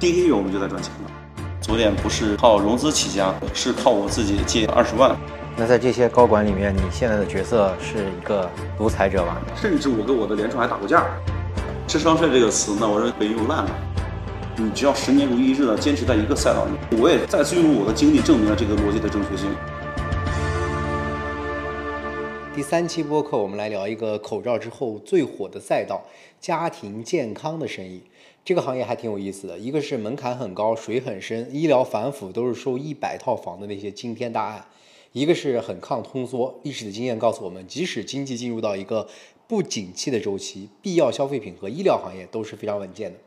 [0.00, 1.10] 第一个月我们就在赚钱了。
[1.60, 5.16] 左点不是靠融资起家，是靠我自己借二十万。
[5.56, 9.36] 那在这些高管里面，你现在的角色是一个独裁者吧？
[9.56, 11.04] 甚至我跟我的联创还打过架。
[11.88, 13.70] 智商税这个词呢，我认为被用烂了。
[14.56, 19.50] 你只要十年如一日的坚持在一个赛道里，我也再次用我的经历证明了这个逻辑的正确性。
[22.54, 26.02] 第三期播客，我们来聊一个口罩之后最火的赛道——
[26.40, 28.02] 家庭健康的生意。
[28.48, 34.62] 这个行业还挺有意思的，一个是门槛很高、水很深、医疗反腐都是收一百套房的那些惊天大案；
[35.12, 36.58] 一个是很抗通缩。
[36.62, 39.06] 历史的经验告诉我们，即使经济进入到一个
[39.46, 43.18] 不景气的周期，必要消费品和医疗行业都是非常稳健的。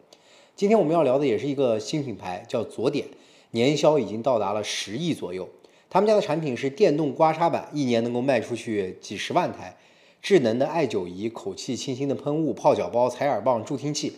[0.55, 3.05] 今天我们要聊的也是一个新品牌，叫左点，
[3.51, 5.48] 年销已经到达了十亿左右。
[5.88, 9.77] 他们家的产品是电动刮痧板，一年能够卖出去几十万台；
[10.20, 14.13] 智能的艾灸仪、口气清新的喷雾、泡脚包、采耳棒、助听器。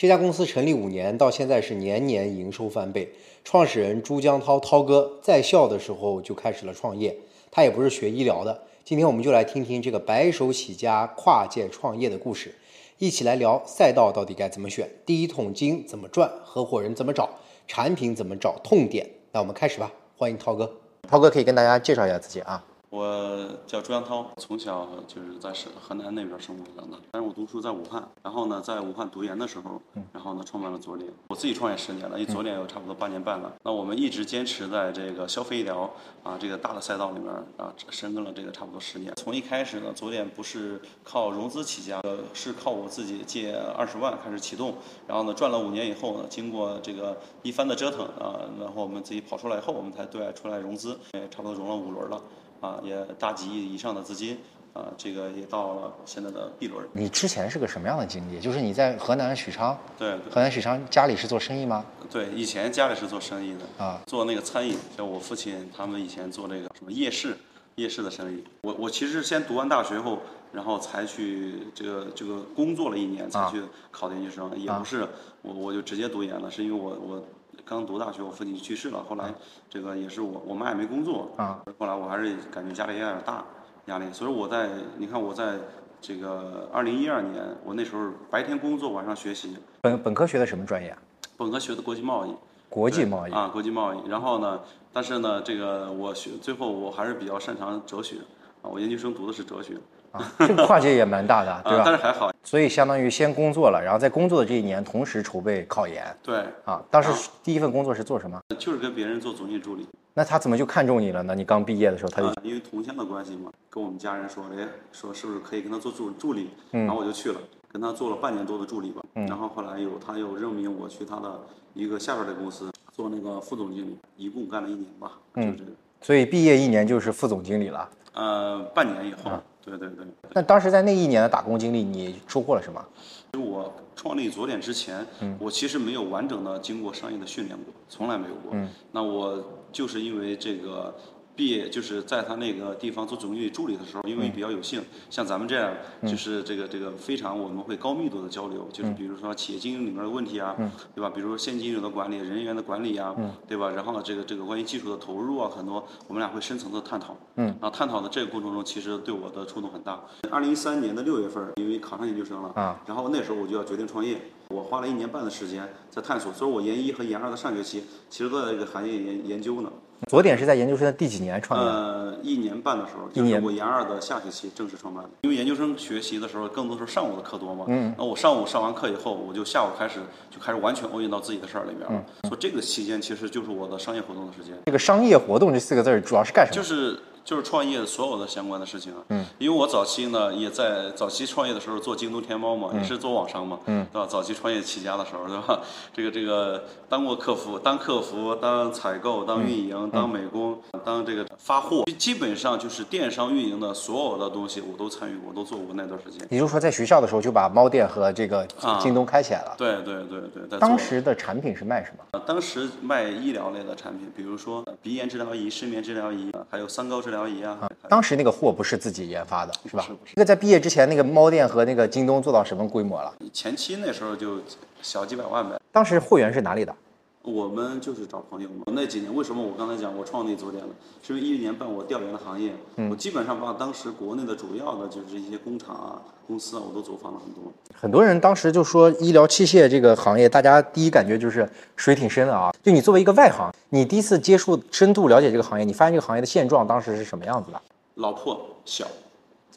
[0.00, 3.12] 这家公司成立五年，到现在是年年营收翻倍。
[3.44, 7.14] 创始人朱江涛涛哥在校的时候就开始了创业，
[7.50, 8.62] 他也不是学医疗的。
[8.82, 12.54] 今天我们就来听听这个白手起家、跨界创业的故事，
[12.96, 17.28] 一起来聊赛道到底该怎么选，第一桶金怎么赚，合伙人怎么找，
[17.68, 19.06] 产品怎么找，痛点。
[19.32, 20.72] 那我们开始吧，欢迎涛哥。
[21.06, 22.64] 涛哥可以跟大家介绍一下自己啊。
[22.90, 29.80] 我叫朱阳涛，从小就是在是河南那边生活长大，但是我读书在武汉，然后呢，在武汉读研的时候，
[30.12, 31.08] 然后呢，创办了左脸。
[31.28, 33.54] 我自己创业十年了，因为左脸有差不多八年半了。
[33.62, 35.88] 那我们一直坚持在这个消费医疗
[36.24, 39.14] 啊这个大的赛道里面啊深耕了这个差不多十年。
[39.14, 44.74] 从一开始呢，左脸不是靠融资起家，呃，是靠我自己借二十万开始启动，
[45.06, 52.20] 然后呢，赚了五年以后呢，经过这个一番的折腾啊，然后我们自己跑出来以后，我们才对外出来融资，也差不多融了五轮了。
[52.60, 54.38] 啊，也大几亿以上的资金，
[54.74, 56.86] 啊，这个也到了现在的 B 轮。
[56.92, 58.38] 你之前是个什么样的经历？
[58.38, 61.84] 就是你在河南许昌，对，河南许昌家里是做生意吗？
[62.10, 67.36] 对，以前家里是做生意的，啊，做那个餐饮，像我父亲他们以前做那个什么夜市，
[67.76, 68.44] 夜市的生意。
[68.62, 70.18] 我我其实先读完大学后，
[70.52, 75.08] 然后才去这个这个工作了一年，才去考研究生，也不是
[75.40, 77.24] 我我就直接读研了，是因为我我。
[77.70, 79.00] 刚读大学，我父亲去世了。
[79.08, 79.32] 后来，
[79.68, 81.30] 这个也是我，我妈也没工作。
[81.36, 81.62] 啊。
[81.78, 83.44] 后来我还是感觉家里有点大
[83.84, 85.54] 压力，所以我在，你看我在
[86.00, 89.56] 这个二零一二年，我那时候白天工作，晚上学习。
[89.82, 90.98] 本本科学的什么专业啊？
[91.36, 92.34] 本科学的国际贸易。
[92.68, 93.32] 国际贸易。
[93.32, 94.08] 啊，国际贸易。
[94.08, 94.60] 然后呢，
[94.92, 98.16] 但是呢，这个我学最后我还是比较擅长哲学
[98.62, 99.76] 啊，我研究生读的是哲学。
[100.12, 101.82] 啊，这个跨界也蛮大的， 对吧？
[101.84, 106.04] 但是还好，所以相当于先工作了，然后在工作的这一年同时筹备考研。
[106.22, 108.40] 对，啊，当时第一份工作是做什么？
[108.58, 109.86] 就是跟别人做总经理助理。
[110.12, 111.34] 那他怎么就看中你了呢？
[111.34, 116.50] 你刚毕业的时候他就因为同乡的关系嘛，跟我们家人说，哎，说是不是可以跟他做助助理？
[116.72, 117.38] 嗯，然后我就去了，
[117.72, 119.00] 跟他做了半年多的助理吧。
[119.14, 121.40] 嗯，然后后来有他又任命我去他的
[121.74, 125.12] 一个下边的公司做那个副总经理，一共干了一年吧。
[125.34, 125.56] 嗯，
[126.02, 127.88] 所以毕业一年就是副总经理了。
[128.14, 129.30] 呃，半年以后。
[129.78, 132.84] 对对对，那当时在那一年的打工经历，你收获了什么？
[133.32, 138.52] 其实我创立左点之前，嗯，我其实没有完整的经过商业的训练过，从来没有过。
[138.52, 139.42] 嗯，那我
[139.72, 140.94] 就是因为这个。
[141.40, 150.54] 毕业就是在他那个地方做总经理助理的时候，因为比较有幸，像咱们这样，就是这个这个非常我们会高密度的交流，就是比如说企业经营里面的问题啊，
[150.94, 151.08] 对吧？
[151.08, 153.16] 比如说现金流的管理、人员的管理啊，
[153.48, 153.70] 对吧？
[153.70, 157.16] 然后呢，这个这个关于技术的投入啊，很多我们俩会深层次探讨。
[157.36, 159.98] 嗯，然后探讨的这个过程中，其实对我的触动很大。
[160.30, 164.20] 二零一三年的六月份，因为考上研究生了啊，然后那时候我就要决定创业。
[164.50, 169.70] 我花了一年半的时间在探索，所以我研一和研二的上学期其实都在这个行业研研究呢。
[170.08, 171.66] 左点是在研究生的第几年创业？
[171.68, 175.10] 呃，一年半的时候，就是我研二的下学期正式创办的。
[175.20, 177.66] 因为研究生学习的时候，更多是上午的课多嘛。
[177.68, 177.94] 嗯。
[177.96, 180.00] 那我上午上完课以后，我就下午开始
[180.30, 181.88] 就开始完全 all in 到自己的事儿里面了。
[181.90, 182.28] 嗯。
[182.28, 184.56] 所以这个期间其实就是我的商业活动的时间。
[184.66, 186.56] 这个商业活动这四个字主要是干什么？
[186.56, 186.98] 就是。
[187.30, 194.04] 就是创业所有的相关的事情啊，嗯，因为我早期呢也在早期创业的时候做京东、天猫嘛，也是做网商嘛，嗯，对吧？
[194.04, 195.60] 早期创业起家的时候，对吧？
[195.94, 206.26] 这个这个当过客服，当客服，当采购，当运营，当美工，当这个发货，基本上就是电商运营的所有的东西我都参与过，都做过那段时间。
[206.30, 208.44] 也就是说，在学校的时候就把猫店和这个
[208.80, 209.54] 京东开起来了。
[209.56, 210.58] 对对对对。
[210.58, 212.20] 当时的产品是卖什么？
[212.26, 217.19] 当时卖医疗类的产品，比如说鼻炎治疗仪、失眠治疗仪，还有三高治疗。
[217.20, 219.86] 疗仪啊，当时那个货不是自己研发的，是吧？
[220.14, 223.12] 那个在毕业之前，那个猫店和那个京东做到什么规模了？
[223.32, 224.38] 前期那时候就
[224.80, 225.60] 小几百万呗。
[225.70, 226.74] 当时货源是哪里的？
[227.22, 228.64] 我们就是找朋友嘛。
[228.72, 230.70] 那几年为什么我刚才讲我创立左点了？
[231.02, 232.54] 是因为一零年半我调研了行业，
[232.90, 237.52] 我基本上把当时国内的主要的就是一些工厂啊、公司啊，我都走访了很多。
[237.78, 242.50] 很多人当时就说医疗器械这个行业，大家第一感觉就是水挺深的啊。
[242.62, 247.60] 就你作为一个外行，你第一次接触、深度了解这个行业，你发现这个行业的现状当时是什么样子的？
[247.96, 248.86] 老破小。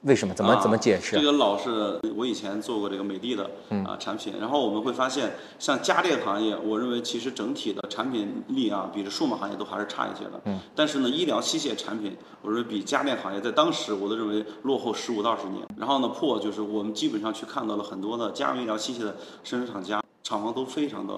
[0.04, 0.34] 为什么？
[0.34, 1.16] 怎么怎么解释？
[1.16, 3.50] 这个老是我以前做过这个美的的
[3.86, 10.42] 啊产品，然后我们会发现，像家电行业，我认为其实整体的产品力啊，比这数码行业都还是差一些的。
[10.46, 10.60] 嗯。
[10.76, 15.66] 但是呢，医疗器械产品，我认为比家电行业在当时我都认为落后十五到二十年。
[15.78, 21.14] 然后呢，破就是我们基本上去看到了很多的家用医疗器械的生产厂家，厂房都非常的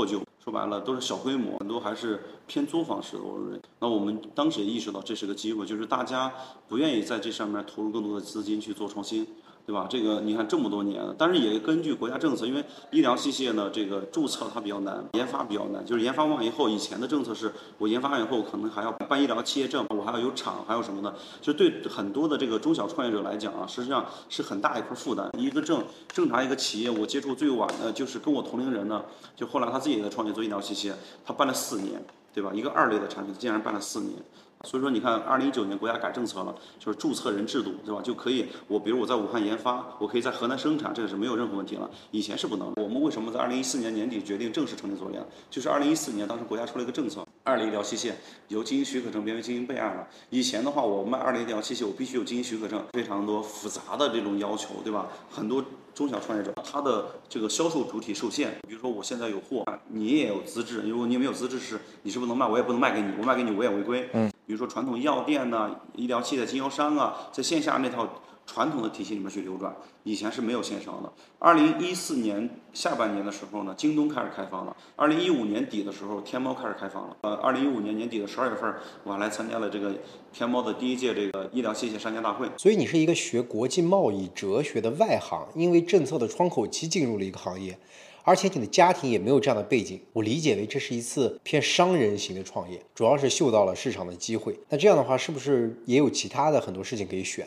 [0.00, 0.22] 破旧。
[0.42, 3.22] 说白了都是小规模，很多还是偏作坊式的。
[3.22, 6.32] 我认为，那我们当时也意识到这是个机会，就是大家
[6.66, 9.26] 不愿意在这上面投入更多的资金去做创新。
[9.70, 9.86] 对吧？
[9.88, 15.86] 这个你看这么多年，但是也根据国家政策，因为医疗器械呢，这个注册它比较难，研发比较难。
[15.86, 25.30] 就是研发完以后，以前的政策是我研发完以后可能还要办医疗器械证，我还要有厂，还有什么的，就对很多的这个中小创业者来讲啊，实际上是很大一块负担。
[25.38, 29.04] 一个正正常一个企业，我接触最晚的就是跟我同龄人呢，
[29.36, 30.92] 就后来他自己也在创业做医疗器械，
[31.24, 32.50] 他办了四年，对吧？
[32.52, 34.16] 一个二类的产品，竟然办了四年。
[34.64, 38.02] 所以说，你看，二零一九年国家改政策了，就是注册人制度，对吧？
[38.02, 41.90] 就可以，我比如我在武汉研发，我可以在河南生产，这个是没有任何问题了。
[42.10, 42.70] 以前是不能。
[42.76, 45.24] 我们为什么在二零一四年年底决定正式成立左联？
[45.48, 48.12] 就是二零一四年当时国家出了一个政策，二类医疗器械
[48.48, 50.06] 由经营许可证变为经营备案了。
[50.28, 55.08] 以前的话，我卖二类医疗器械，我必须有经营许可证，非常多复杂的这种要求，对吧？
[55.30, 55.64] 很多
[55.94, 64.08] 中小创业者他的这个销售主体受限，比如说我现在有货，你也有资质，如果你没有资质是你是不能卖，我也不能卖给你，我卖给你我也违规。
[64.12, 64.30] 嗯。
[64.50, 71.12] 比如说传统药店呐、医疗器的经销商啊，在线下那套传统的体系里面去流转，以前是没有线上的。
[71.38, 77.16] 二零一四年下半年的时候呢，京东开始开放了；二零一五年底的时候，天猫开始开放了。
[77.20, 78.74] 呃，二零一五年年底的十二月份，
[79.04, 79.94] 我还来参加了这个
[80.32, 82.48] 天猫的第一届这个医疗器械商家大会。
[82.56, 87.78] 所以你是一个学国际贸易哲学的外行，因为政策的窗口期进入了一个行业。
[88.22, 94.58] 而且你的家庭也没有这样的背景，我理解为这是一次偏商人型的创业，主要是嗅到了市场的机会。
[94.68, 97.46] 那这样的话，是不是也有其他的很多事情可以选？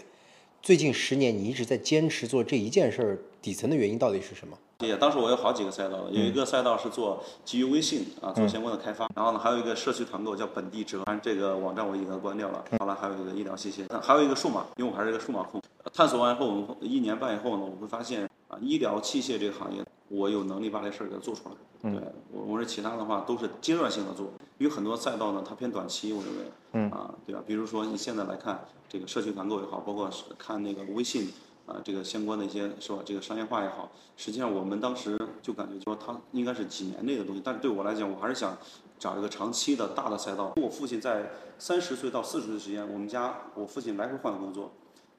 [0.62, 4.58] 最近十年你一直在坚持做这一件事儿，底层的原因到底是什么？
[4.80, 12.64] 也，当时我有好几个赛道，有一个赛道是做基于微信啊做相关的开发，然后呢还有一个社区团购叫本地折，这个网站我已经关掉了。
[12.80, 15.62] 好了还有一个医疗器械，还有一个数码，因为我还是一个数码控。
[15.94, 19.83] 探索完以后，我们一年半以后呢，我会发现啊医疗器械这个行业。
[20.09, 21.55] 我有能力把这事儿给做出来。
[21.81, 22.00] 对
[22.31, 24.27] 我，我说其他的话都是阶段性的做，
[24.59, 26.51] 因为很多赛道呢，它偏短期，我认为。
[26.73, 26.91] 嗯。
[26.91, 27.41] 啊，对吧？
[27.47, 30.07] 比如说你现在来看这个社区团购也好，包括
[30.38, 31.33] 看那个微信
[31.65, 33.00] 啊，这个相关的一些是吧？
[33.03, 38.55] 这个商业化也好，实际上我们当时就感觉说它应该是几年内的东西，但是对我来讲，我还是想
[39.00, 40.53] 找一个长期的大的赛道。
[40.57, 44.71] 我父亲在三十岁到四十岁时间，我们家我父亲来回换工作，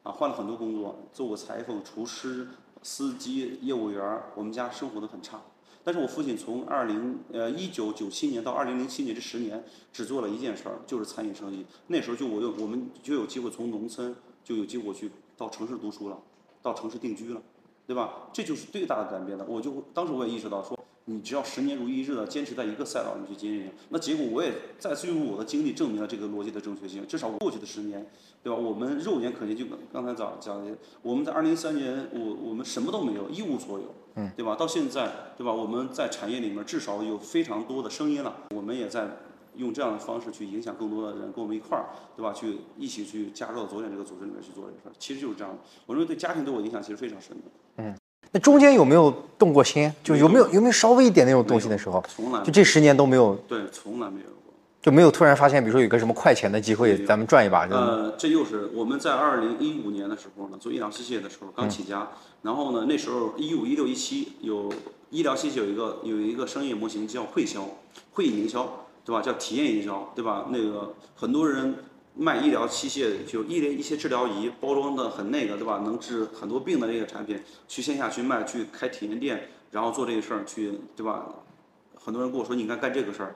[0.05, 2.47] 啊，换了很多工作，做过裁缝、厨师。
[2.85, 5.43] 司机、业务员，我们家生活的很差。
[5.83, 11.65] 但是我父亲从二零呃一九九七年到二零零七年这十年，只做了一件事儿，就是餐饮生意。
[11.89, 14.15] 那时候就我有我们就有机会从农村
[14.45, 16.19] 就有机会去到城市读书了，
[16.63, 17.43] 到城市定居了，
[17.87, 18.29] 对吧？
[18.33, 19.45] 这就是最大的改变的。
[19.47, 20.79] 我就当时我也意识到说。
[21.07, 27.07] 你只要十年如一日的坚持在一个赛道里去经营，那结果我也再次用我的经历证明了这个逻辑的正确性。
[27.07, 28.11] 至少我过去的十年，
[28.45, 28.59] 对吧？
[28.59, 30.71] 我们肉眼可见，就刚才讲讲的，
[31.01, 33.87] 我们在二零一三年，我我们什么都没有，一无所有，
[34.17, 34.55] 嗯，对吧？
[34.55, 35.51] 到现在，对吧？
[35.51, 39.09] 我们在产业里面至少有非常多的声音了，我们也在
[39.57, 42.35] 用这样的方式去影响更多的人，跟我们一块儿，对吧？
[42.35, 45.59] 去一起去加入到昨天这个组织里面去做这个事儿，其实就是这样的。
[45.87, 47.43] 我认为对家庭对我影响其实非常深的，
[47.77, 47.97] 嗯。
[48.31, 49.91] 那中间有没有动过心？
[50.03, 52.05] 就有没有有没有稍微一点那种动心的时候？
[52.09, 53.37] 从来就这十年都没有。
[53.47, 54.44] 对，从来没有过。
[54.85, 57.67] 就没有突然发现，比如说有个什么快钱的机会，咱们赚一把。
[57.71, 62.07] 呃，这又是我们在二零一五年的时候呢，做医疗器械的时候刚起家，
[62.43, 64.71] 然后呢那时候一五一六一七有
[65.09, 67.67] 医疗器械有一个有一个商业模型叫会销，
[68.13, 69.23] 会营销，对吧？
[69.23, 70.49] 叫体验营销，对吧？
[70.51, 71.75] 那个很多人。
[72.17, 75.83] 卖医疗器械，就医疗一些治疗仪，包装的很那个，对吧？
[75.85, 81.27] 能治很多病的这个产品，去线下去卖，去开体验店，然后做这个事儿，去，对吧？
[81.97, 83.35] 很多人跟我说，你应该干这个事儿。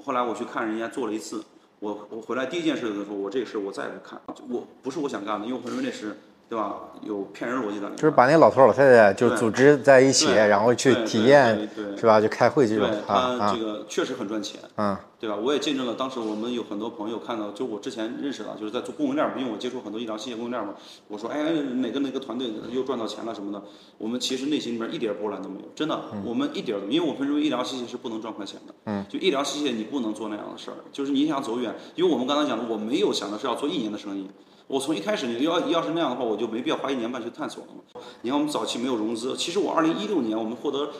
[0.00, 1.44] 后来我去看人家做了一次，
[1.80, 6.16] 我我回来第一件事就是说，我这个事我再也不看，我不是我想干的，因为我认为那是
[6.48, 6.76] 对吧？
[7.02, 7.96] 有骗人逻辑在里面。
[7.96, 12.20] 就是把那些老头老太太就组织在一起，然后去体验是吧？
[12.20, 15.36] 就开会这种对啊这个确实很赚钱，嗯对吧？
[15.36, 20.74] 我也见证了，当时我们有很多朋友看到，就我之前认识的，就是在做供应链儿，因为我接触很多医疗器械供应链嘛。
[21.08, 23.62] 我说，哎，哪个哪个团队又赚到钱了什么的，
[23.98, 34.30] 我们其实内心里面一点波澜都没有，真的，我们一点因为我们认为医疗器械是不能赚快钱的，嗯，就医疗器械你不能做那样的事儿，就是你想走远，因为我们刚才讲的，我没有想的是要做一年的生意。
[34.68, 38.00] 我从一开始，你要要是那样的话，我就没必要花一年半去探索了嘛。
[38.22, 40.90] 你看我们早期没有融资，其实我二零一六年我们获得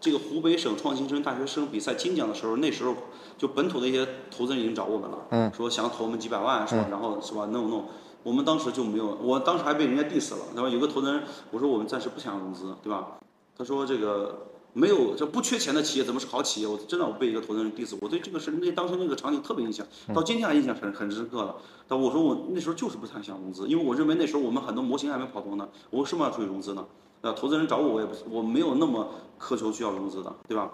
[0.00, 2.94] 这个湖北省创新生大学生比赛金奖的时候，那时候
[3.38, 6.86] 就本土的一些投资人已经找我们了，嗯，说想投我们几百万是吧？
[6.90, 7.84] 然后是吧弄弄，
[8.24, 10.68] 我们当时就没有，我当时还被人家 diss 了，对吧？
[10.68, 13.18] 有个投资人我说我们暂时不想融资，对吧？
[13.56, 16.66] 他说这个没有这不缺钱的企业怎么是好企业？
[16.66, 21.54] 我真的我被一个投资人 diss，我对这个事那当时那个场景特别印象，到今天还印象很很深刻的。
[21.88, 26.86] 但我说我那时候就是不太想融资，因为我认为那时候我们很多模型还没跑通呢，我为什么要出去融资呢？
[27.22, 29.08] 呃，投资人找我，我也不是我没有那么
[29.40, 30.70] 苛求需要融资的，对吧？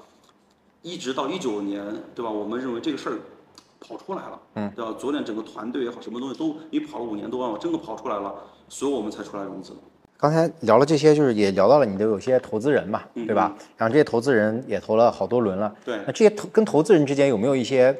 [0.82, 1.82] 一直到一九年，
[2.14, 2.30] 对吧？
[2.30, 3.18] 我们认为这个事儿
[3.80, 4.94] 跑出来了，嗯，对吧？
[4.98, 8.34] 昨天整个团队也好，什么东西都你跑了五年多我，真的跑出来了，
[8.68, 9.78] 所以我们才出来融资的。
[10.16, 13.54] 刚才聊了这些，就是也聊到了你的有些投资人嘛，嗯对吧？
[13.76, 17.94] 然后这些投资人也投了好多轮了，对那这些投跟投资人之间有没有一些，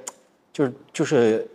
[0.53, 1.47] 就是就是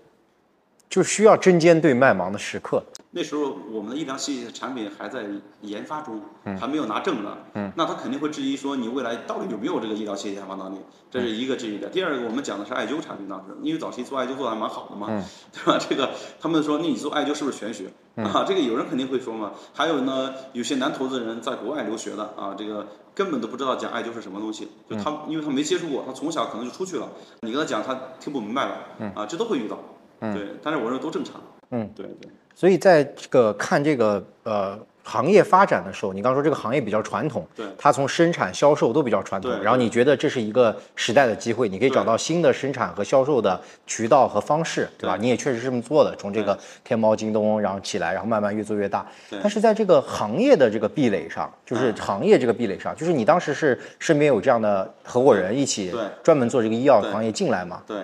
[0.89, 2.83] 就是需要针尖对麦芒的时刻？
[3.11, 5.23] 那时候我们的医疗器械产品还在
[5.61, 6.21] 研发中，
[6.59, 7.35] 还没有拿证呢。
[7.55, 10.77] 嗯，那他肯定会质疑说你未来到底有没有这个医疗器械研发能力，
[11.09, 11.89] 这是一个质疑的。
[11.89, 15.07] 第二个，我们讲的是艾灸产品当时，因为早期做艾灸做的还蛮好的嘛，
[15.51, 15.79] 对吧？
[15.89, 17.85] 这个他们说，那你做艾灸是不是玄学
[18.23, 18.45] 啊？
[18.47, 19.51] 这个有人肯定会说嘛。
[19.73, 27.07] 还有呢，有些男投资人在国外留学的啊，这个根本都不知道讲艾灸是什么东西，就他因为他没接触过，他从小可能就出去了，
[27.41, 29.77] 你跟他讲他听不明白了，啊，这都会遇到。
[30.19, 31.41] 对，但是我认为都正常。
[31.71, 32.29] 嗯，对对。
[32.53, 34.77] 所以在这个看这个呃
[35.09, 37.65] 行业发展的时候，你刚说这个行业比较传统，对。
[37.79, 45.07] 它从生产销售都比较传统，对然后你觉得这是一个时代的机会，你可以找到新的生产和销售的渠道和方式，对。
[45.07, 45.17] 吧？
[45.17, 49.03] 对你也确实是这么做的，从这个天猫、京东然后起来，然后慢慢越做越大。
[49.29, 49.39] 对。
[49.41, 55.91] 但是在这个行业的这个壁垒上，就是行业这个壁垒上，就是你当时是身边有这样的合伙人一起
[56.23, 57.81] 专门做这个医药行业进来吗？
[57.87, 57.97] 对，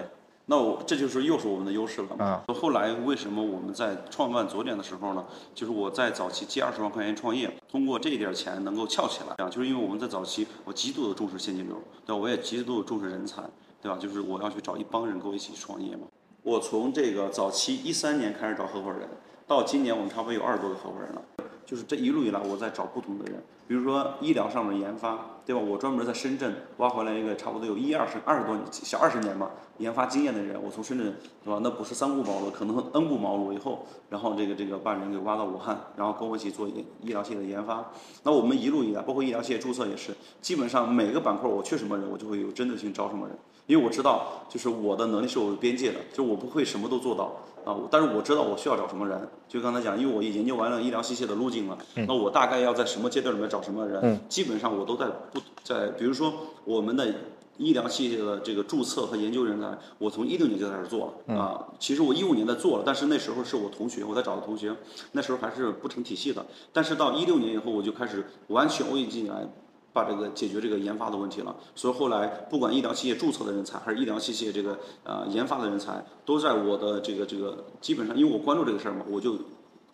[0.48, 2.24] 那我这就是又是我们的优势了。
[2.24, 5.26] 啊，后来为什么我们在创办左点的时候呢？
[5.54, 11.76] 就是我在早期借二十万块钱创业，通过这一点钱能够翘起来啊，就是因为我们在早期我极度的重视现金流，
[12.06, 12.22] 对吧？
[12.22, 13.42] 我也极度的重视人才，
[13.82, 13.98] 对吧？
[13.98, 16.08] 就是我要去找一帮人跟我一起创业嘛。
[16.44, 19.10] 我从这个早期一三年开始找合伙人，
[19.48, 21.22] 到今年我们差不多有二十多个合伙人了。
[21.66, 25.62] 就是这一路以来，我在找不同的人，比如说医疗上面研发，对吧？
[25.62, 31.60] 我专门在深圳挖回来一个差不多有一二十二十多年小二十年吧研发经验的人，我从深圳，对吧？
[31.64, 37.92] 那不是三顾茅庐，可能 N 顾茅庐以后，然后这个这个把人给挖到武汉，然后跟我一起做医医疗器械的研发。
[38.24, 47.34] 那我们一路以来，包括医疗器械注册也是，基本上每个板块我缺什么人，我就会有针对性招什么人，因为我知道就是我的能力是有边界的，就我不会什么都做到。
[47.66, 51.76] 啊，但是我知道我需要找什么人，就刚才讲，因为我也研究完了医疗器械的路径了，
[52.08, 56.34] 那我大概要在什么阶段里面找什么人，基本上我都在不在，比如说
[56.64, 57.14] 我们的
[57.58, 64.76] 医疗器械的这个注册和研究人才，我从一六年就开始做了啊，其实我一五年在做了，但是那时候是我同学，我在找的同学，
[65.12, 69.48] 那时候还是不成体系的，但是到一六年以后，我就开始完全我已经来。
[69.96, 79.38] 把这个解决这个研发的问题了，所以后来不管医疗器械注册的人才，还是医疗器械这个呃研发的人才，都在我的这个这个基本上，因为我关注这个事儿嘛，我就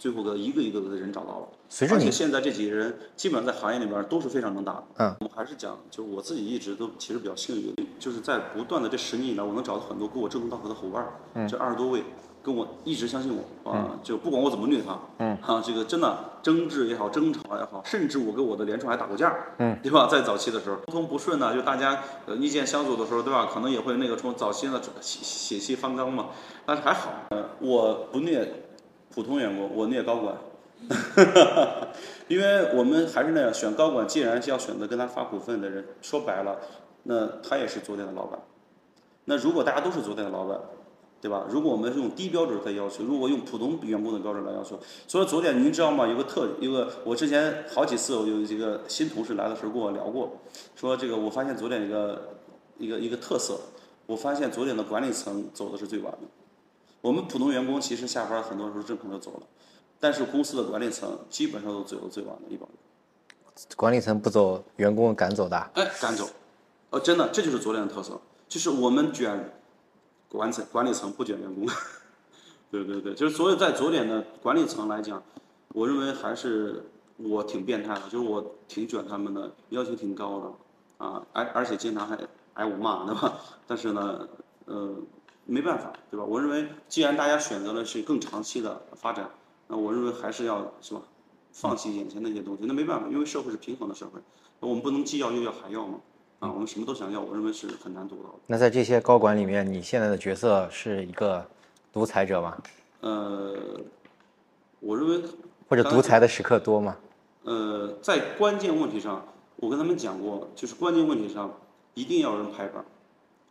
[0.01, 1.47] 最后的一个一个的人找到了。
[1.69, 4.83] 随着你而且现在这几个人基本上在行业里边都是非常能打的。
[4.97, 12.03] 嗯，我们还是讲，就是我自己一直都其实比较幸运，就是在不断的这十年以来，我能找到很多跟我志同道合的伙伴，嗯，这二十多位。
[12.43, 20.07] 跟我一直相信我啊，就不管我怎么虐他，嗯，啊，这个真的争执也好，争吵也好，甚至我跟我的联创还打过架，嗯，对吧？
[20.09, 23.47] 在早期的时候，沟通不顺呢，就大家呃意见相左的时候，对吧？
[23.53, 26.29] 可能也会那个从早期呢血血气方刚嘛，
[26.65, 28.70] 但是还好，呃，我不虐
[29.13, 30.35] 普通员工，我那也高管，
[32.27, 36.57] 因为我们还是那样，选高管既然是要选择跟他发股份的人，说白了，
[37.03, 38.39] 那他也是昨天的老板，
[39.25, 40.59] 那如果大家都是昨天的老板。
[41.21, 41.45] 对吧？
[41.51, 46.07] 如果我们用低标准来要求，如果用普通员工的标准来要求，所以昨天您知道吗？
[46.07, 50.31] 有个特，有个我之前好几次我有几个新同事来的时候跟我聊过，
[50.75, 52.29] 说这个我发现昨天一个
[52.79, 53.59] 一个一个特色，
[54.07, 56.40] 我发现昨天的管理层走的是最晚的。
[57.01, 59.43] 我们普通员工其实下班很多时候正常就走了，
[59.99, 62.77] 但是公司的管理层基本上都走的最晚的一帮人。
[63.75, 65.57] 管理层不走，员工赶走的。
[65.75, 66.29] 哎，赶走，
[66.91, 69.53] 哦，真的，这就是昨天的特色，就是我们卷。
[70.29, 71.67] 管层管理层不卷员工，
[72.71, 75.21] 对对对，就是所有在左点的管理层来讲，
[75.73, 82.17] 我认为还是我挺变态的，就是我挺卷他们的，要求挺高的，啊，而而且经常还
[82.53, 83.37] 挨我骂，对吧？
[83.67, 84.25] 但是呢，
[84.67, 84.95] 呃，
[85.45, 86.23] 没办法，对吧？
[86.23, 89.29] 我认为既然大家选择了是更长期的发展，
[89.67, 91.01] 那我认为还是要是吧，
[91.51, 94.19] 放弃眼前那些东西，那没办法，因为社会是平衡的社会，
[94.59, 95.99] 我们不能既要又要还要嘛，
[96.39, 98.35] 啊，我们什么都想要，我认为是很难做到的。
[98.47, 101.45] 那在这些高管里面，你现在的角色是一个
[101.91, 102.57] 独裁者吗？
[103.01, 103.57] 呃，
[104.79, 105.21] 我认为
[105.67, 106.95] 或者独裁的时刻多吗？
[107.43, 111.51] 呃，在关键问题上，我跟他们讲过，就是关键问题上
[111.95, 112.85] 一定要有人拍板，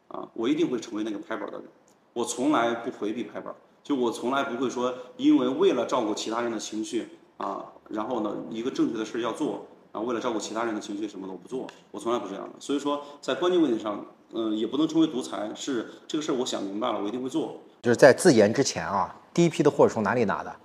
[0.09, 1.65] 啊，我一定会成为那个拍板的人，
[2.13, 12.51] 我从来不回避拍板儿，就我从来不会说，因为为了照顾其他人的情绪啊，然后呢，一个正确的事儿要做，啊，为了照顾其他人的情绪什么的我不做，我从来不这样的。
[12.59, 17.59] 所以说，在关键问题上，嗯、也不能称为独裁，是这个事儿我想明白了，我一定会做。
[17.83, 20.57] 就是在自研之前啊，第一批的货是从哪里拿的？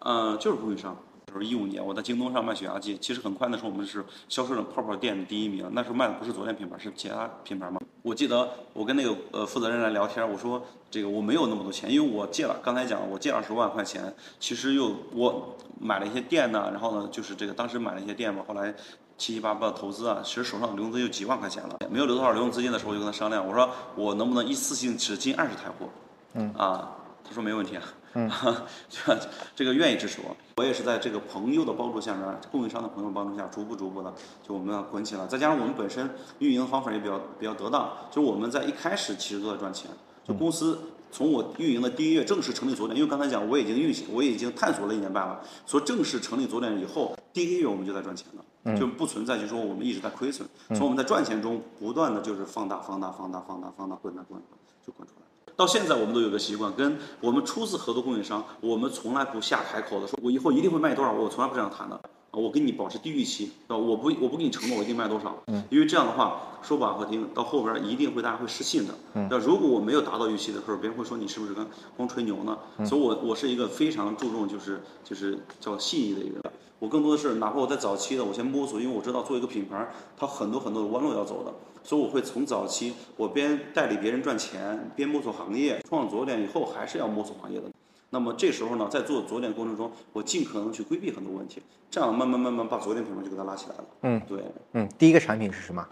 [0.00, 0.96] 呃，就是供应商。
[1.34, 7.80] 就是一五年，我在京东上卖血压计，其实很快的时候我们是销售的泡泡店的第一名，那时候卖的不是昨天品牌，是其他品牌嘛。
[8.02, 18.72] 我记得我跟那个呃负责人来聊天，我说这个我没有那么多钱，因为我借了，刚才讲了我借二十万块钱，其实又我买了一些店呢，然后呢就是这个当时买了一些店嘛，后来
[19.18, 25.88] 七七八八的投资啊，其实手上流动资金就几万块钱了，没有留多少流动资金的时候，我就跟他商量，我说我能不能一次性只进二十台货，
[26.34, 26.92] 嗯啊，
[27.24, 27.82] 他说没问题啊。
[28.14, 28.30] 嗯，
[28.88, 29.18] 这
[29.54, 34.12] 这个愿意支持我，我也是在这个朋友的帮助下面，供应商的朋友帮助下，逐步逐步的，
[34.46, 35.26] 就我们要滚起来。
[35.26, 39.90] 再加上我们本身运营方法也比较比较得当，就我们在一开始其实都在赚钱。
[40.26, 40.78] 就公司
[41.12, 54.40] 从我运营的第一月正式成立左点，因为刚才讲我已经运行，我已经探索了一年半了，所以正式成立左点以后，第一个月我们就在赚钱了，就不存在就是说我们一直在亏损，从我们在赚钱中不断的就是放大、放大、放大、放大、放大，滚大滚
[54.86, 55.26] 就滚出来。
[55.56, 62.00] 到现在我们都有个习惯，跟我们初次合作供应商，我们从来不下海口的说，我以后一定会卖多少，我从来不这样谈的。
[62.34, 68.94] 啊，我跟你保持低预期，啊，我不我不给你承诺我一定卖多少，嗯，因为这样的话说不好听，到后边一定会大家会失信的。
[69.14, 71.64] 嗯，那如果我没有达到预期的时候，别人会说你是不是跟
[71.96, 72.58] 光吹牛呢？
[72.84, 76.42] 所以我我是一个非常注重就是就是叫信誉的一个人。
[76.80, 87.70] 我更多的是，哪怕我在早期的，我先摸索，因为我知道做一个品牌，它很多很多的弯路要走的，所以我会从早期我边代理别人赚钱，边摸索行业，创左点以后还是要摸索行业的。
[88.14, 93.84] 那么这时候呢，在做左点过程中，我尽可能去规避很多问题，这样慢慢慢慢把左点品牌就给它拉起来了。
[94.02, 94.38] 嗯，对，
[94.74, 95.84] 嗯，第一个产品是什么？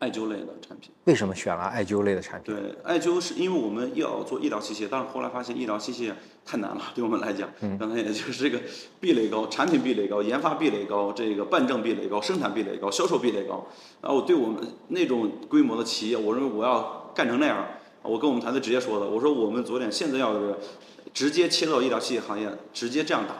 [0.00, 0.90] 艾灸类的产品。
[1.04, 2.52] 为什么选了艾灸类的产品？
[2.52, 6.12] 对，艾灸是因为我们要做医疗器械，但是后来发现医疗器械
[6.44, 8.60] 太难了，对我们来讲，刚才也就是这个
[8.98, 13.64] 壁垒高，产品壁垒高，研发壁垒高，这个办证壁垒高，生产壁垒高，销售壁垒高。
[14.02, 17.64] 然后对我们那种规模的企业，我认为我要干成那样，
[18.02, 20.54] 我跟我们团队直接说的，我说我们昨天现在要是
[21.16, 23.34] 直接切到医疗器械行业，直接这样打，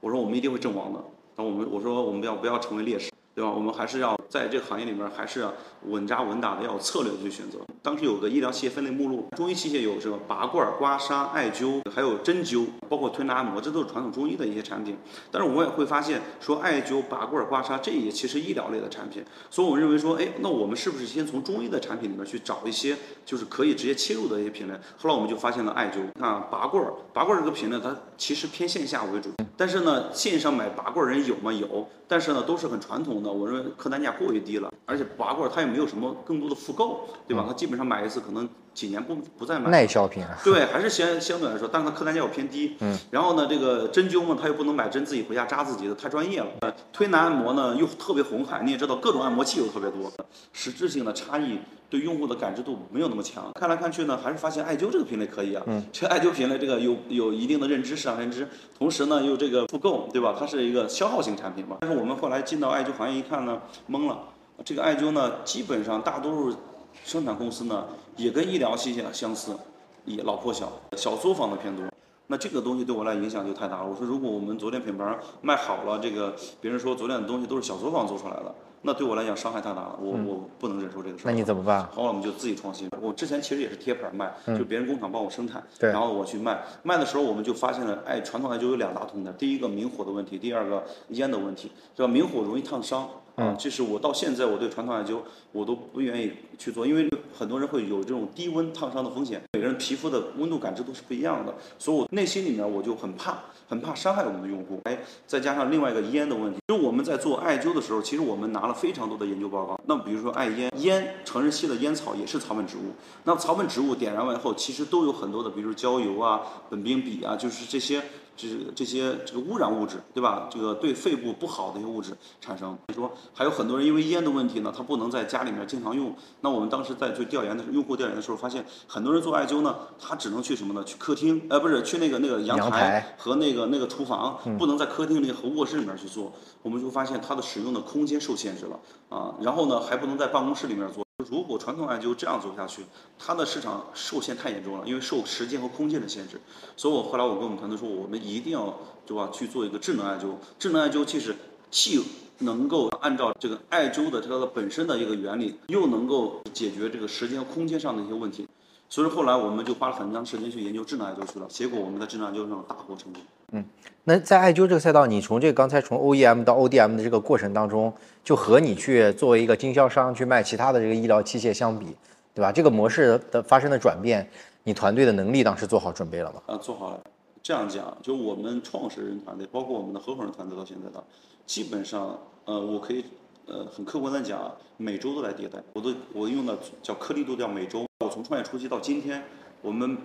[0.00, 1.02] 我说我们一定会阵亡的。
[1.34, 3.10] 但我们我说我们要不要成为烈士。
[3.34, 3.50] 对吧？
[3.50, 5.52] 我们还是要在这个行业里面，还是要
[5.86, 7.58] 稳扎稳打的，要有策略去选择。
[7.80, 14.96] 当时有个医疗器械分类目录，中医器械有这个拔罐、刮痧、艾灸，还有针灸，包括推拿按摩，这都是传统中医的一些产品。
[15.30, 19.24] 但是我也会发现，说艾灸、拔罐、刮痧，这也其实医疗类的产品。
[19.50, 24.74] 所以我们认为说，哎，那我们是不是先从中医的产品里面去找一些，就是可以直接切入的一些品类？
[24.98, 31.52] 后来我们就发现了艾灸，啊，拔罐，拔罐这个品类它其实偏线下为主，但是呢，线上买拔罐人有吗？
[31.52, 33.30] 有，但是呢，都是很传统的。
[33.30, 37.44] 我认为客单价过于低了，而且拔罐它也没有什么更多的复购，对吧？
[37.46, 39.70] 它基本上买一次可能几年不不再买。
[39.70, 40.36] 耐消品啊。
[40.44, 42.76] 对，还是相相对来说，但是它客单价又偏低。
[42.80, 42.98] 嗯。
[43.10, 46.46] 然后呢，这个针灸嘛，它又不能买针自己回家扎自己的，太专业了。
[46.60, 50.12] 呃，推拿按摩呢又特别红海，你也知道各种按摩器又特别多，
[50.52, 51.58] 实质性的差异
[51.90, 53.52] 对用户的感知度没有那么强。
[53.54, 55.62] 看来看去呢，还是发现艾灸这个品类可以啊。
[55.66, 55.84] 嗯。
[55.92, 60.34] 这艾灸品类这个有有一定的认知，市场认知，同时呢又这个复购，对吧？
[60.38, 61.76] 它是一个消耗型产品嘛。
[61.80, 64.18] 但是我们后来进到艾灸行业一看呢，懵了。
[64.64, 66.56] 这个艾灸呢，基本上大多数
[67.04, 67.84] 生产公司呢
[68.16, 69.56] 也跟医疗器械相似，
[70.04, 71.84] 也老破小，小作坊的偏多。
[72.26, 73.86] 那这个东西对我来影响就太大了。
[73.86, 79.98] 我说，如果我们昨天品牌卖好了，这个别人说昨天的东西都是小作坊做出来的，那对我来讲伤害太大了。
[80.00, 81.24] 我我不能忍受这个事。
[81.26, 81.86] 那你怎么办？
[81.88, 82.88] 后来我们就自己创新。
[83.02, 86.62] 我之前其实也是贴牌卖，就别人工厂帮我生产，对然后我去卖。
[86.84, 92.06] 卖的时候我们就发现了，哎，传统艾灸有两大痛点，第一个明火的问题，第二个烟的问题，是吧？
[92.06, 93.08] 明火容易烫伤。
[93.34, 95.16] 啊，这是我到现在我对传统艾灸
[95.52, 104.82] 我都不愿意去做，因为很多人会有这种低温烫伤的风险，每个人皮肤的温度感知都是不一样的，所以我内心里面我就很怕，很怕伤害我们的用户。
[104.84, 109.80] 哎，再加上另外一个烟的问题，就我们在做艾灸的时候，其实我们拿了非常多的研究报告。
[109.86, 112.91] 那比如说艾烟，烟成人吸的烟草也是草本植物，
[113.24, 118.02] 那草本植物点燃完以后，其实都有很多的，比如焦油啊、苯并芘啊，就是这些
[118.34, 120.48] 这这些这个污染物质，对吧？
[120.50, 122.76] 这个对肺部不好的一些物质产生。
[122.86, 126.14] 比如说，还有很多人因为烟的问题呢，他不能在家里面经常用。
[126.40, 130.82] 那我们当时在做调研的时候，用户调研的时候，发现很多人做艾灸呢，他只能去什么呢？
[130.84, 136.32] 去客厅，呃，不是去那个那个阳台和那个那个厨房，不能在客厅里和卧室里面去做。
[136.62, 141.02] 我们就发现它的使用的空间受限制了啊，然后呢，还不能在办公室里面做。
[141.30, 142.84] 如果传统艾灸这样做下去，
[143.18, 146.40] 它的市场受限太严重了，因为受时间和空间的限制。
[146.76, 150.34] 所以我后来我跟我们团队说，我们一定要对吧去做一个智能艾灸。
[150.58, 151.34] 智能艾灸其实
[151.70, 152.02] 既
[152.38, 158.46] 能够按照这个艾灸的它的本身的一个原理，又能够解决这个时间和空间上的一些问题。
[158.92, 163.22] 所以后来我们就花了很长时间去研究智能艾灸去了，结果我们在智能艾灸上大获成功。
[163.52, 163.64] 嗯，
[164.04, 167.90] 那在艾灸这个赛道，你从这个刚才从 OEM 到 ODM 的这个过程当中，
[168.22, 171.96] 就和你去作为一个经销商去卖其他的这个医疗器械相比，
[172.34, 172.52] 对吧？
[172.52, 174.28] 这个模式的发生的转变，
[174.62, 176.42] 你团队的能力当时做好准备了吗？
[176.48, 177.00] 啊，做好了。
[177.42, 181.02] 这样讲，就我们创始人团队，包括我们的合伙人团队，到现在的，
[181.46, 183.02] 基本上，呃，我可以，
[183.46, 185.58] 呃，很客观的讲，每周都来迭代。
[185.72, 187.86] 我都我用的叫颗粒度叫每周。
[188.12, 189.22] 我从创业初期到今天，
[189.62, 189.96] 我们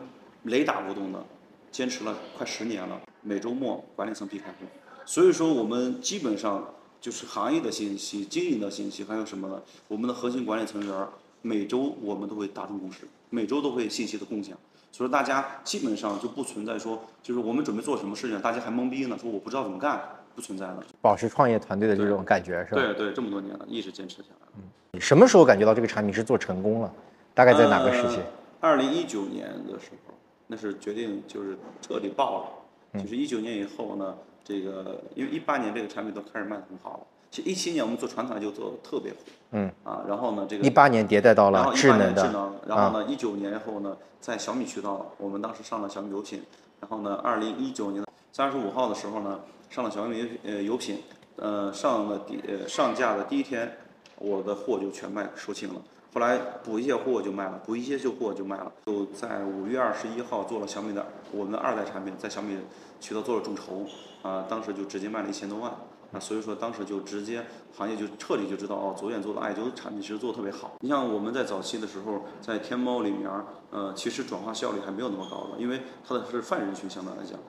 [0.44, 1.22] 雷打不动的
[1.70, 2.98] 坚持了快十年了。
[3.22, 4.66] 每周末管理层必开会，
[5.06, 6.66] 所以说我们基本上
[7.02, 9.62] 就是行业的信息、经营的信息，还有什么呢？
[9.90, 11.08] 我们的核心管理成员
[11.42, 14.58] 每周我们都会达成共识，每周都会信息的共享。
[14.90, 20.02] 所以说大家基本上就不存在说，就是我们准备做什么事情，大家还懵逼呢，说我不知道怎么干，
[20.34, 20.82] 不存在了。
[21.02, 22.80] 保持创业团队的这种感觉是吧？
[22.82, 24.48] 对对，这么多年了，一直坚持下来。
[24.56, 26.94] 嗯，什么时候感觉到这个产品是做成功了？
[27.38, 28.18] 大概在哪个时期？
[28.60, 30.16] 二零一九年的时候，
[30.48, 33.00] 那是决定就是彻底爆了。
[33.00, 37.00] 就是一九年以后呢，这个因为一八年这个产品都开始卖的很好了。
[37.30, 39.18] 其实一七年我们做传统就做的特别火。
[39.52, 39.72] 嗯。
[39.84, 42.26] 啊，然后呢，这个一八年迭代到了智能的。
[42.26, 42.56] 智能。
[42.68, 46.42] 然后呢，一九年以后呢，在小米渠道，我们当时上了小米有品。
[46.80, 51.04] 然后呢，二零一九年三十五号的时候呢，上了小米呃有品。
[51.36, 53.78] 呃，上了第呃上架的第一天，
[54.18, 55.80] 我的货就全卖售罄了。
[56.18, 58.72] 后来补一些货就卖了，补一些旧货就卖了。
[58.88, 62.58] 就在五月二十一号做了小米的我们的二代产品，在小米
[63.00, 63.86] 渠道做了众筹，
[64.24, 65.72] 啊，当时就直接卖了一千多万，
[66.12, 70.72] 啊，所以说当时就直接行业就彻底就知道哦，左眼做的艾灸产品其实做的特别好。
[70.80, 73.30] 你像我们在早期的时候，在天猫里面，
[73.70, 77.40] 呃，其实转化效率还没有那么高的，因为它的是泛人群相对来讲。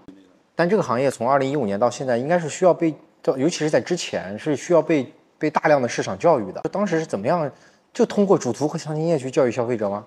[0.54, 2.94] 但这个行业从二零一五年到现在，应该是需要被，
[3.38, 6.60] 尤其是在之前是需要被被大量的市场教育的。
[6.70, 7.50] 当时是怎么样？
[7.98, 10.06] 就通过主图和详情页去教育消费者吗？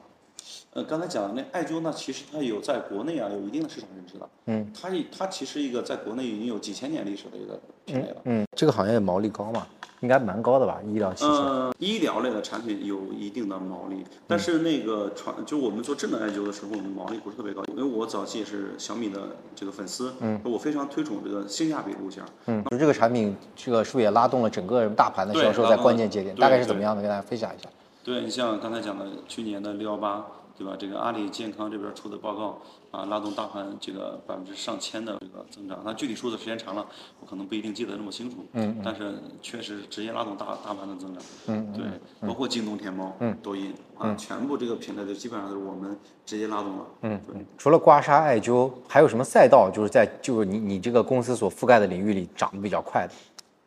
[0.72, 4.30] 呃，刚才讲的那艾灸呢，其实它有在国内啊有一定的市场认知的。
[4.46, 4.72] 嗯。
[4.74, 8.22] 它它其实一个在国内已经有几千年历史的一个品类了。
[8.24, 8.46] 嗯。
[8.56, 9.68] 这个行业毛利高嘛？
[10.00, 10.80] 应该蛮高的吧？
[10.88, 11.28] 医疗器械。
[11.28, 17.62] 呃，医疗类的产品有一定的毛利，但是那个传就我们做智能艾灸的时候，我们毛利不是特别高。
[17.76, 19.20] 因为我早期也是小米的
[19.54, 22.24] 这个粉丝，嗯，我非常推崇这个性价比路线。
[22.46, 22.64] 嗯。
[22.72, 26.34] 就这个产品，这个是不是也拉动了整个大盘的销售在关键节点？
[26.38, 27.02] 大概是怎么样的？
[27.02, 27.68] 跟大家分享一下。
[28.04, 30.26] 对你像刚才讲的去年的六幺八，
[30.58, 30.76] 对吧？
[30.78, 32.60] 这个阿里健康这边出的报告
[32.92, 35.80] 啊，拉动大盘这个百分之上千的这个增长。
[35.86, 36.86] 那具体数字时间长了，
[37.20, 38.46] 我可能不一定记得那么清楚。
[38.54, 38.82] 嗯。
[38.84, 41.24] 但是确实直接拉动大大盘的增长。
[41.48, 41.74] 嗯。
[41.74, 46.86] 对，包括京东、天猫、抖音啊，全部这个平台就基本上都是我们直接拉动了。
[47.04, 47.22] 嗯。
[47.28, 47.46] 对。
[47.58, 49.70] 除了刮痧、艾灸，还有什么赛道？
[49.72, 53.14] 就是在就是你你这个公司所覆盖的领域里涨得比较快的？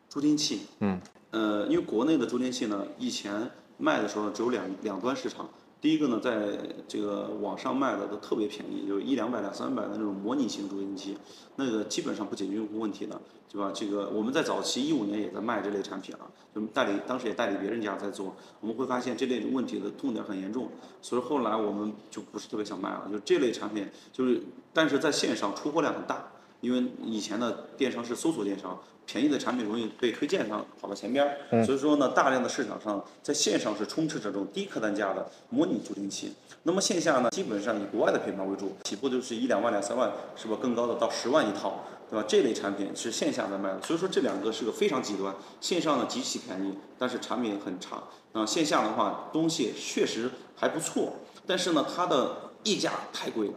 [0.09, 0.67] 助听器。
[0.81, 0.99] 嗯。
[1.31, 3.49] 呃，因为国内的助听器呢，以前。
[3.77, 5.49] 卖的时候只有两两端市场，
[5.81, 6.57] 第一个呢，在
[6.87, 11.17] 这个网上卖的都特别便宜，就一两百、两三百的那种模拟型助听器，
[11.57, 13.19] 那个基本上不解决用户问题的，
[13.51, 13.71] 对吧？
[13.73, 20.69] 这个我们在早期一五年也在卖这类产品了，就代理当时也代理别人家在做，我们会发现这类问题的痛点很严重，
[21.01, 24.41] 所以后来我们就不是特别想卖了，就这类产品就是，
[24.73, 26.31] 但是在线上出货量很大。
[26.65, 28.75] 因为以前的电商是搜索电商，
[29.05, 36.33] 便宜的产品容易被推荐上跑到前边儿，所以说呢，大量的市场上在线上是充斥着这种低客单价的模拟助听器。
[36.63, 42.25] 那么线下呢，基本上以国外的品牌为主，起步就是一两万、两三万，是吧更高的到十万一套，对吧？
[42.27, 45.35] 这类产品是线下在卖的，所以说这两个是个非常极端。
[45.61, 48.01] 线上呢极其便宜，但是产品很差。
[48.33, 51.13] 啊，线下的话东西确实还不错，
[51.45, 53.53] 但是呢它的溢价太贵了。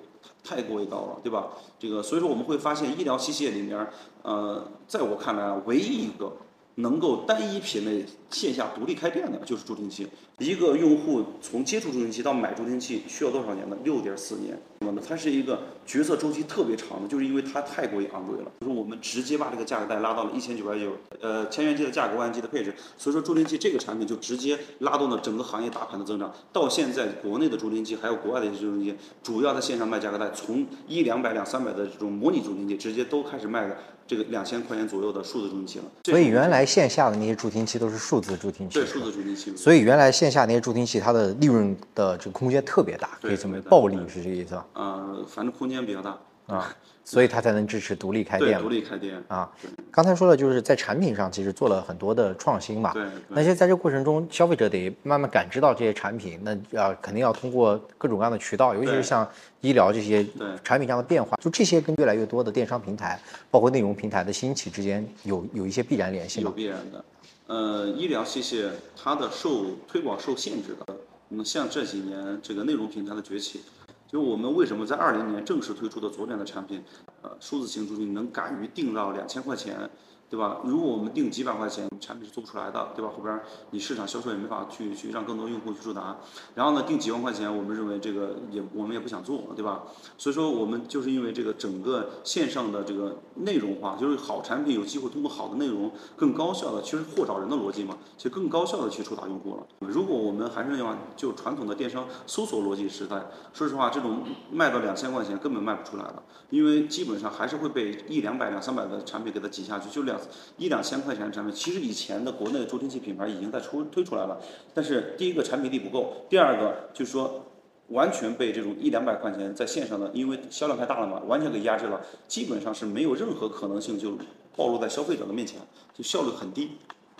[0.48, 1.48] 太过于高了，对吧？
[1.78, 3.86] 这个，所以说我们会发现医疗器械里面，
[4.22, 6.32] 呃，在我看来，唯一一个
[6.76, 10.08] 能够单一品类线下独立开店的，就是助听器。
[10.38, 13.76] 一个用户从接触助听器到买助听器需要多少年呢？
[13.82, 14.56] 六点四年。
[14.78, 18.52] 那么呢，它是一个决策周期特别长的，就是因为它太过于昂贵了。
[18.60, 22.72] 就是我们直接把这个价格带拉到了一千九百九，呃，千元机的价格，万元机的配置。
[22.96, 26.32] 所以说助听器这个产品就直接拉动了整个行业大盘的增长。
[26.52, 35.84] 到现在，国内的助听器还有国外的一些助听器，主要在线上卖价格带，从一两百、两三百的这种模拟助听器，直接都开始卖了这个两千块钱左右的数字助听器了。
[36.04, 39.56] 所以原来线下的那些助听器都是数字助听器，对数字助听器。
[39.56, 44.66] 所以原来线下那些助听器，它的利润的这个空间特别大，可以这么暴利是这个意思吧？
[44.74, 48.60] 呃，反正空间比较大啊， 所以它才能支持独立开店。
[48.60, 49.50] 独立开店啊。
[49.90, 52.92] 刚才说了，就是在产品上其实做了很多的创新嘛。
[52.92, 53.04] 对。
[53.28, 59.28] 那些在这个过程中，消费者得慢慢感知到这些产品，那啊肯定要通过各种各样的渠道，尤其是像
[59.60, 60.26] 医疗这些
[60.64, 66.50] 产品上的变化，就这些跟越来越多的电商平台，包括内容平台的兴起之间有有一些必然联系吗？
[66.50, 67.04] 有必然的。
[67.48, 70.96] 呃，医疗器械它的受推广受限制的。
[71.30, 73.62] 那么像这几年这个内容平台的崛起。
[74.06, 76.82] 就我们为什么在二零年正式推出的左转的产品，
[77.20, 79.90] 呃，数字型助听能敢于定到两千块钱？
[80.30, 80.58] 对吧？
[80.64, 83.10] 如果我们定几百块钱，产品是做不出来的，对吧？
[83.16, 86.18] 后边你市场销售也没法去去让更多用户去触达。
[86.54, 89.84] 然后呢，定几万块钱，我们认为这个也我们也不想做，对吧？
[90.18, 99.66] 所以说我们就是因为这个整个线上的这个内容化，就是好产品有机会通过好的内容更高效的，其实货找人的逻辑嘛，其实更高效的去触达用户了。
[99.80, 110.17] 如果我们还是要就传统的电商搜索逻辑时代，说实话，这种卖到两千块钱根本卖不出来了，因为基本上还是会被一两百、两三百的产品给它挤下去，就两。
[110.56, 114.40] 一两千块钱的产品，其实以前的国内的助听器品牌已经在出推出来了，
[114.74, 117.44] 但是第一个产品力不够，第二个就是说
[117.88, 124.18] 完全被这种一两百块钱在线上的，因为销量太大了嘛，完全给压制了，基本上是没有任何可能性就
[124.54, 125.58] 暴露在消费者的面前，
[125.94, 126.72] 就效率很低，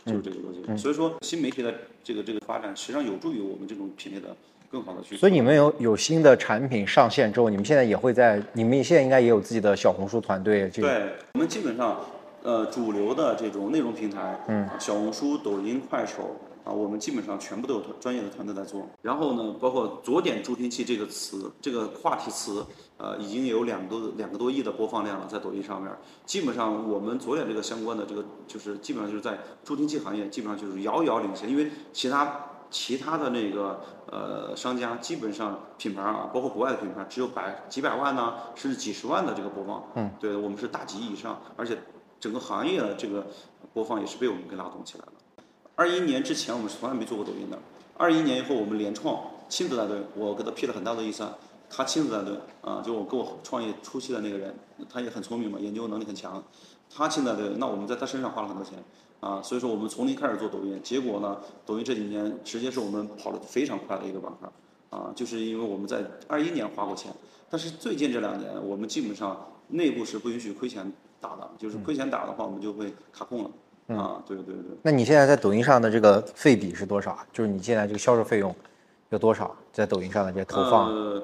[0.05, 0.77] 就是这个逻辑。
[0.77, 1.73] 所以说新媒体的
[2.05, 4.37] 这个这个发展，实际上有助于我们这种品类的
[4.71, 5.17] 更好的去。
[5.17, 10.69] 所以你们有有新的产品上线之后，你们现在也会在，你们现在应该也有自己的小红书团队。
[10.69, 11.99] 对，我们基本上。
[12.49, 16.35] 呃，主流的这种内容平台，嗯，小红书、抖音、快手
[16.65, 18.89] 啊，我们基本上全部都有专业的团队在做。
[19.03, 22.65] 然后呢，包括“左点助听器”这个词，这个话题词，
[22.97, 25.93] 呃，已经有两多两个多亿的播放量了，在抖音上面。
[26.25, 31.51] 基本上，我们左点这个相关的这个，就是基本上就是在助听器行业，基本上就是遥遥领先。
[31.51, 33.79] 因为其他其他的那个
[34.11, 39.85] 呃商家，基本上品牌啊，包括国外的品牌，只有百几百万呢，甚至几十万的这个播放。
[39.97, 41.77] 嗯，对我们是大几亿以上，而且。
[42.21, 43.27] 整个行业的这个
[43.73, 45.13] 播放也是被我们给拉动起来了。
[45.77, 47.59] 二一年之前我们是从来没做过抖音的，
[47.97, 51.33] 二一年以后我们联创亲自带队，我给他批了很大的预算，
[51.71, 54.53] 他亲自带队啊，就我跟我创业初期的那个人，
[54.91, 56.43] 他也很聪明嘛，研究能力很强，
[56.91, 58.77] 他亲自带队，那我们在他身上花了很多钱
[59.21, 64.51] 啊，所以说我们从零开始做抖音，结果呢，抖音这几年直接是我们跑得非常快的一个板块
[64.91, 67.13] 啊，就是因为我们在二一年花过钱，
[67.49, 70.93] 但是最近这两年我们基本上内部是不允许亏钱。
[71.21, 73.51] 打的，就是亏钱打的话，我们就会卡控了。
[73.97, 74.77] 啊，对对对。
[74.83, 77.27] 那你现在在抖音上的这个费比是多少啊？
[77.33, 78.55] 就是你现在这个销售费用
[79.11, 79.55] 有多少？
[79.73, 80.89] 在抖音上的这些投放？
[80.95, 81.23] 呃，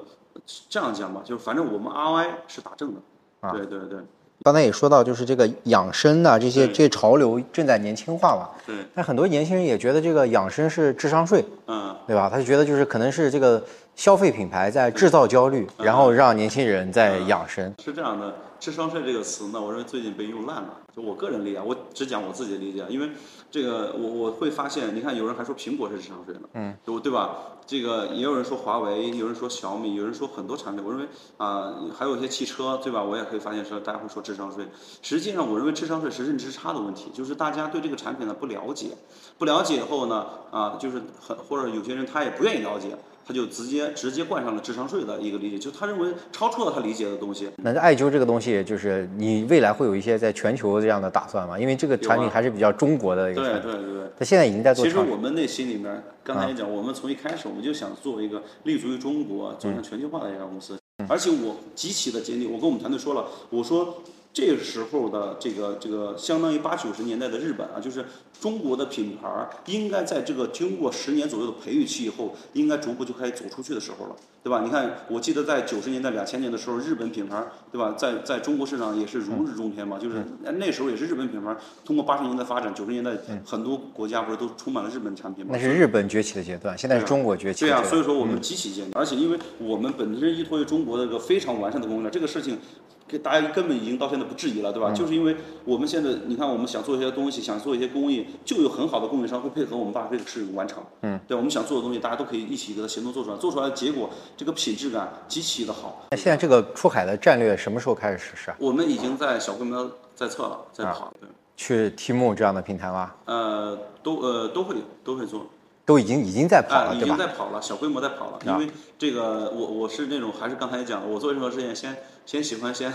[0.67, 2.99] 这样讲吧，就是反正我们 ROI 是打正的。
[3.41, 3.99] 啊，对对对。
[4.43, 8.49] 刚才也说到，就是这个养生啊，这些这些潮流正在年轻化嘛。
[8.65, 8.75] 对。
[8.93, 11.45] 但很多年轻人也觉得这个养生是智商税。
[11.67, 11.95] 嗯。
[12.07, 12.29] 对吧？
[12.29, 13.63] 他就觉得就是可能是这个
[13.95, 17.73] 消费品牌在制造焦虑，然后让年轻人在养生。
[17.79, 18.33] 是这样的。
[18.59, 20.81] 智商税这个词呢，我认为最近被用烂了。
[20.95, 23.09] 就我个人理解，我只讲我自己的理解，因为
[23.51, 27.37] 这个我我会发现，你看有人还说苹果是智商税呢，嗯，对对吧？
[27.67, 30.85] 这个也有人说华为，有人说小米，有人说很多产品。
[30.85, 33.03] 我认为啊，还有一些汽车，对吧？
[33.03, 34.67] 我也可以发现说大家会说智商税。
[35.01, 38.95] 实际上，我认为智商税是认知差的问题，就是大家对这个产品呢不了解，
[39.37, 42.95] 不了解以后呢，啊，就是很或者有些人他也不愿意了解。
[43.27, 47.49] 他就直接直接冠上了智商税的一个理解，就他认为超出了他理解的东西。
[47.57, 51.57] 那艾灸这个东西，就是你未来会有一些在全球这样的打算吗？
[51.57, 53.61] 因为这个产品还是比较中国的一个产品。
[53.63, 54.11] 对对对对。
[54.17, 54.85] 他现在已经在做。
[54.85, 60.77] 其实我们内心里面，刚才也讲，我们从一开始我们就想作为一个立足于中国、走向全球化的一家公司。
[61.09, 64.03] 而且我极其的坚定，我跟我们团队说了，我说。
[64.35, 68.03] 这时候的这个这个相当于八九十年代的日本啊，就是
[68.41, 74.59] 中国的品牌应该在这个经过十年左右的培育期以后，应该逐步就开始走出去的时候了，对吧？
[74.61, 77.95] 你看，我记得在九十年代、两千年的时候，日本品牌，对吧？
[77.97, 80.17] 在在中国市场也是如日中天嘛，就是
[80.57, 83.11] 那时候也是日本品牌通过八十年代发展，九十年代
[83.45, 85.51] 很多国家不是都充满了日本产品吗？
[85.53, 87.61] 那是日本崛起的阶段，现在是中国崛起。
[87.61, 92.59] 对啊，所以说我们极其坚定，而且因为我们本身依托于中国的一个非常完善的供应链，这个事情
[93.07, 94.25] 给大家根本已经到现在。
[94.25, 94.91] 不质疑了，对吧？
[94.91, 100.83] 就是因为我们现在你看，我们想做一些东西，想做一些工艺，就有很好的供应商会配合我们把这个事完成。
[101.01, 106.07] 嗯，对，我们想做的东西，大家都可以一起给它协同做出来，做出来的结果，这个品质感极其的好。
[106.09, 108.57] 那现在这个出海的战略什么时候开始实施啊？
[108.59, 113.13] 我们已经在小规模在测了，在跑，对，去 Timo 这样的平台吗？
[113.25, 115.45] 呃，都呃都会都会做。
[115.85, 118.39] 都已经已经在跑了，已经在跑了，小规模在跑了。
[118.47, 122.91] 因为这个，我我是那种，还是刚才讲的，我做任何事情，先先喜欢先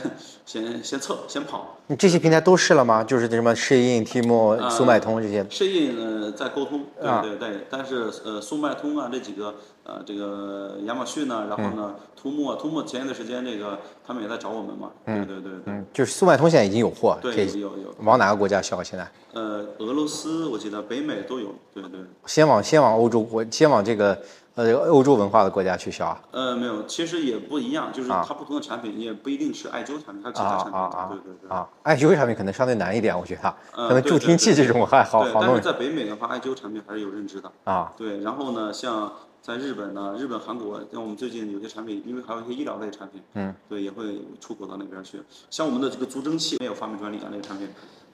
[0.47, 1.77] 先先测，先跑。
[1.89, 3.05] 你这些平台都试了吗？
[3.05, 5.45] 就是什么适应、Timo、速卖通这些。
[5.51, 7.67] 适应呃在沟通，对对对。
[7.69, 14.91] 但是呃速卖通啊这几个呃这个亚马逊呢，然后呢图墨，图墨前一段时间这个他们也在找我们嘛。
[15.05, 15.85] 对对对对。
[15.93, 17.19] 就是速卖通现在已经有货。
[17.21, 17.95] 对，有有。
[18.05, 18.83] 往哪个国家销？
[18.83, 19.07] 现在？
[19.35, 21.55] 呃，俄罗斯，我记得北美都有。
[21.75, 22.01] 对对。
[22.25, 24.19] 先往先往欧洲国，先往这个。
[24.57, 26.21] 呃，欧洲文化的国家去销啊？
[26.33, 30.75] 呃，没有，其实也不一样，就是它不同的产品也不一定是艾灸产品，它其他产品。
[30.75, 31.09] 啊啊啊！
[31.11, 31.51] 对对对。
[31.51, 35.41] 啊，艾灸产品可能相对难一点，我觉得， 可能助听器这种还好好弄。
[35.43, 37.51] 但是在北美的话，艾灸产品还是有认知的。
[37.65, 37.93] 啊。
[37.97, 39.11] 对，然后呢，像
[39.41, 45.23] 在日本呢，日本、韩国，像我们最近有些产品，因为还有一些医疗类产品，嗯，对，也会出口到那边去。
[45.49, 47.67] 像我们的这个足蒸器没有发明专利啊，那个产品，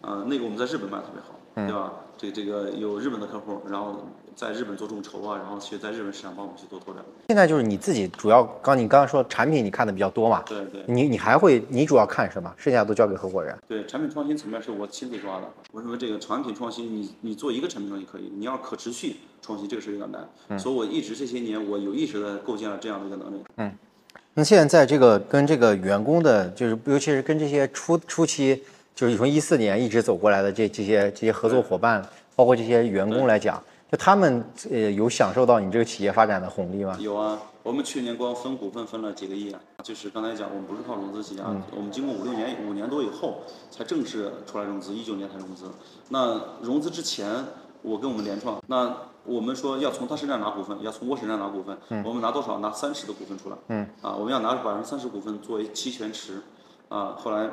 [0.06, 1.34] 呃，那个我们在日本卖的特别好，
[1.66, 1.92] 对吧？
[2.16, 4.06] 这这个有日本的客户，然后。
[4.36, 7.02] 在日本做众筹啊，然后去在日本市场帮我们去做拓展。
[7.28, 10.42] 现在就是你自己主要，刚你刚刚说产品你看的比较多嘛？
[10.46, 10.82] 对对。
[10.86, 12.54] 你你还会，你主要看什么？
[12.58, 13.56] 剩下都交给合伙人。
[13.66, 15.48] 对，产品创新层面是我亲自抓的。
[15.72, 20.28] 我认为这个产品创新，你你做一个产品创新可以，你要可持续创新，这个是有点难。
[20.48, 20.58] 嗯。
[20.58, 23.42] 所以我一直这些年，我有意识的构建了这样的一个能力。
[23.56, 23.72] 嗯。
[24.34, 28.62] 那现在在这个跟这个员工的，就是尤其是跟这些初初期，
[28.96, 32.02] 就是从一四年一直走过来的这这些这些合作伙伴，
[32.34, 33.62] 包括这些员工来讲。
[33.88, 36.96] 就他们呃有享受到你这个企业发展的红利吗？
[36.98, 39.60] 有啊，我们去年光分股份分了几个亿啊。
[39.84, 45.66] 就是刚才讲，我们不是靠融资起家，我们经过五六年、五年多以后才正式出来融资，一九年才融资。
[46.08, 47.30] 那融资之前，
[47.82, 48.92] 我跟我们联创，那
[49.24, 52.58] 我们说要从他身上拿股份，要从我身上拿股份，我们拿多少？
[52.58, 53.56] 拿三十的股份出来。
[53.68, 53.86] 嗯。
[54.02, 56.42] 啊，我们要拿百分之三十股份作为期权池，
[56.88, 57.48] 啊，后来。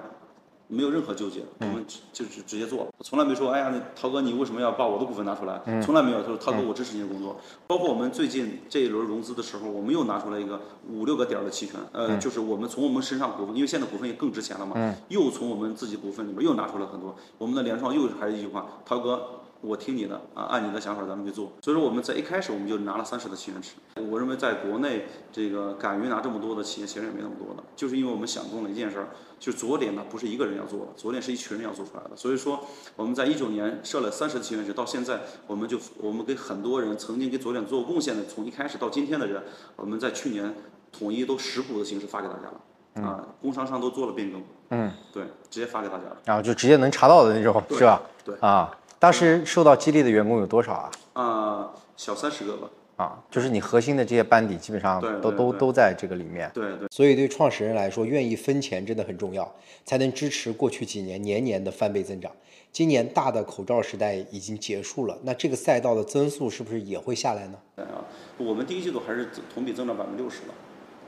[0.74, 5.62] 没有任何纠结，我们就是直接做，从来没说，哎呀，那涛哥你为什么要把我的股份拿出来？
[5.82, 7.40] 从来没有，他说涛哥我支持你的工作。
[7.68, 10.60] 包括我们最近这一轮融资的时候，我们又拿出来一个
[10.90, 17.16] 五六个点的期权，呃，就是我们从我们身上股份，因为现在股份也更值钱了嘛，又从我们自己股份里面又拿出来很多。
[17.38, 19.43] 我们的联创又还是一句话，涛哥。
[19.64, 21.54] 我听你的啊，按你的想法咱们去做。
[21.62, 23.76] 所以说我们在一开始我们就拿了三十的期权池。
[24.10, 29.08] 我认为在国内这个敢于拿这么多的企业其实也没那么多的，就是因为我们想通了一件事儿，
[29.40, 32.16] 就是左脸呢不是一个人要做的，左脸是一群人要做出来的。
[32.16, 32.60] 所以说
[32.98, 39.42] 我们在一九年设了三十的期权池，到现在我们就我们给很多人曾经给左脸做过贡献的，从一开始到今天的人，
[39.78, 40.54] 我们在去年
[40.92, 48.02] 统一都十股的形式发给大家了，啊，工商上都做了变更，嗯，对，直接发给大家了，然后就直接能查到的那种，是吧？
[48.26, 48.70] 对，啊。
[49.04, 50.92] 当时受到激励的员工有多少啊？
[51.12, 52.70] 啊，小三十个吧。
[52.96, 56.50] 啊，就是你核心的这些班底，基本上都都都在这个里面。
[56.54, 56.88] 对对。
[56.90, 62.32] 所以对创始人来说，愿意分钱真的很重要，才能支持过去几年年年的翻倍增长。
[62.72, 67.58] 今年大的口罩时代已经结束了，那这个赛道的增速是不是也会下来呢？
[67.76, 70.54] 啊，我们第一季度还是同比增长百分之六十了。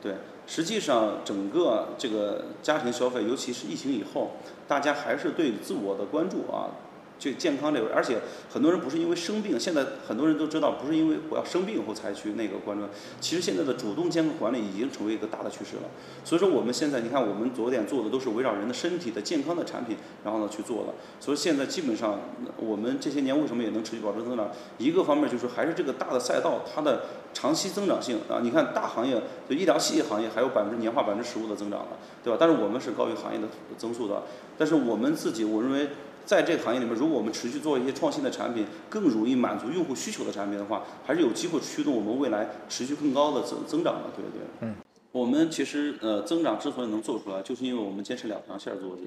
[0.01, 4.31] 对，实际上整个这个家庭消费，尤其是疫情以后，
[4.67, 6.67] 大家还是对自我的关注啊。
[7.17, 12.83] 就健康这个，而且很多人不是因为生病，现在很多人都知道，不是因为我要生病以后才去那个关注。
[13.21, 15.83] 其实现在的主动健康管理已经成为一个大的趋势了。
[16.23, 20.93] 所以说我们现在，你看我们昨天做的都是围绕人的身体的健康的产品，然后呢去做的。
[21.19, 22.19] 所以现在基本上
[22.57, 24.51] 我们这些年为什么也能持续保持增长？
[24.77, 28.41] 一个方面就是还是这个大的赛道它的长期增长性啊。
[28.43, 32.37] 你看大行业就医疗器械行业还有百分之年化百分之十五的增长了，对吧？
[32.37, 33.47] 但是我们是高于行业的
[33.77, 34.23] 增速的。
[34.57, 35.87] 但是我们自己我认为。
[36.25, 44.41] 在这个行业里面，如果我们持续做一些创新的产品，更容易满足用户需求的产品的话，还是有机会驱动我们未来持续更高的增增长的，对不对？
[44.61, 44.75] 嗯，
[45.11, 49.03] 我们其实呃增长之所以能做出来，就是因为我们坚持两条线儿做的。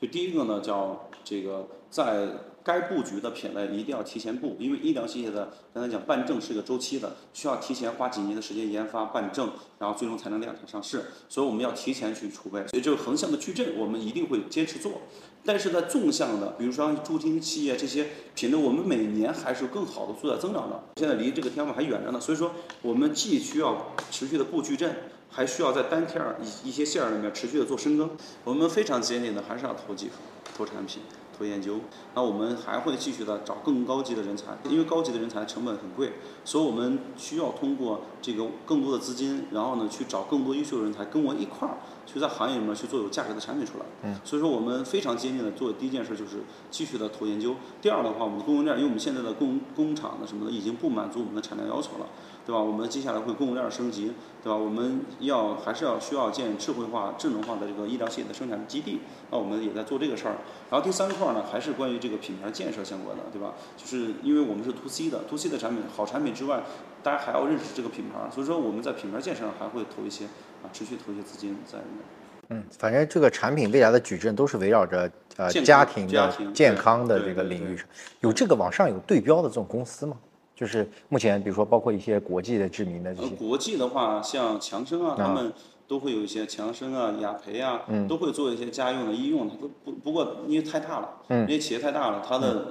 [0.00, 2.28] 就第一个呢，叫这个在
[2.62, 12.66] 该布局的品类一定要提前布，因为医疗器械的刚才讲办证是一个周期的，需要提前花几年的时间研发办证，然后最终才能量产上市，所以我们要提前去储备。
[12.68, 14.92] 所以这个横向的矩阵，我们一定会坚持做。
[15.44, 20.82] 但是在纵向的，比如说助听器啊这些品类，我们每年还是有更好的速在增长的。
[20.96, 24.94] 现在离这个天花板还远着呢，所以说我们既需要持续的布矩阵。
[25.32, 28.10] 还需要在单片儿一一些线儿里面持续的做深耕。
[28.42, 30.14] 我们非常坚定的还是要投技术、
[30.56, 31.02] 投产品、
[31.38, 31.78] 投研究。
[32.16, 43.84] 那我们还会继续的找更高级的人才，因为高级的人才成本很贵，所以我们需要通过这个更多的资金，然后呢去找更多优秀人才跟我一块儿去在行业里面去做有价值的产品出来。
[44.02, 44.18] 嗯。
[44.24, 46.38] 所以说我们非常坚定的做第一件事就是
[46.70, 47.56] 继续的投研究。
[47.80, 52.06] 第二的话，我们的供应链，因为我们现在的供工厂的什么的已经不满足我们的产量要求了。
[52.46, 52.60] 对吧？
[52.60, 54.56] 我们接下来会供应链升级，对吧？
[54.56, 58.98] 我们要还是要需要建智慧化、智能化的这个医疗器械的生产基地。
[59.30, 60.38] 那我们也在做这个事儿。
[60.70, 63.52] 然后第三块呢，还是关于这个品牌建设相关的，对吧？
[63.76, 66.64] 就是因为我们是 to C 的，to C 的产品，好产品之外，
[67.04, 70.26] 大家还要认识这个品牌，所以说我们在品牌建设上还会投一些
[70.62, 72.04] 啊，持续投一些资金在里面。
[72.52, 77.86] 嗯，反正这个产品未来的矩阵都是围绕着呃家庭的健康的这个领域上，
[78.20, 80.16] 有这个网上有对标的这种公司吗？
[80.56, 83.28] 就是目前，比如说包括一些国际的知名的这些。
[83.36, 85.52] 国际的话，像强生啊，他们
[85.88, 89.54] 都会有一些强生啊、雅培啊，都会做一些家用的、医用的。
[89.54, 92.66] 不不不过因为太大了，因为企业太大了，它的呃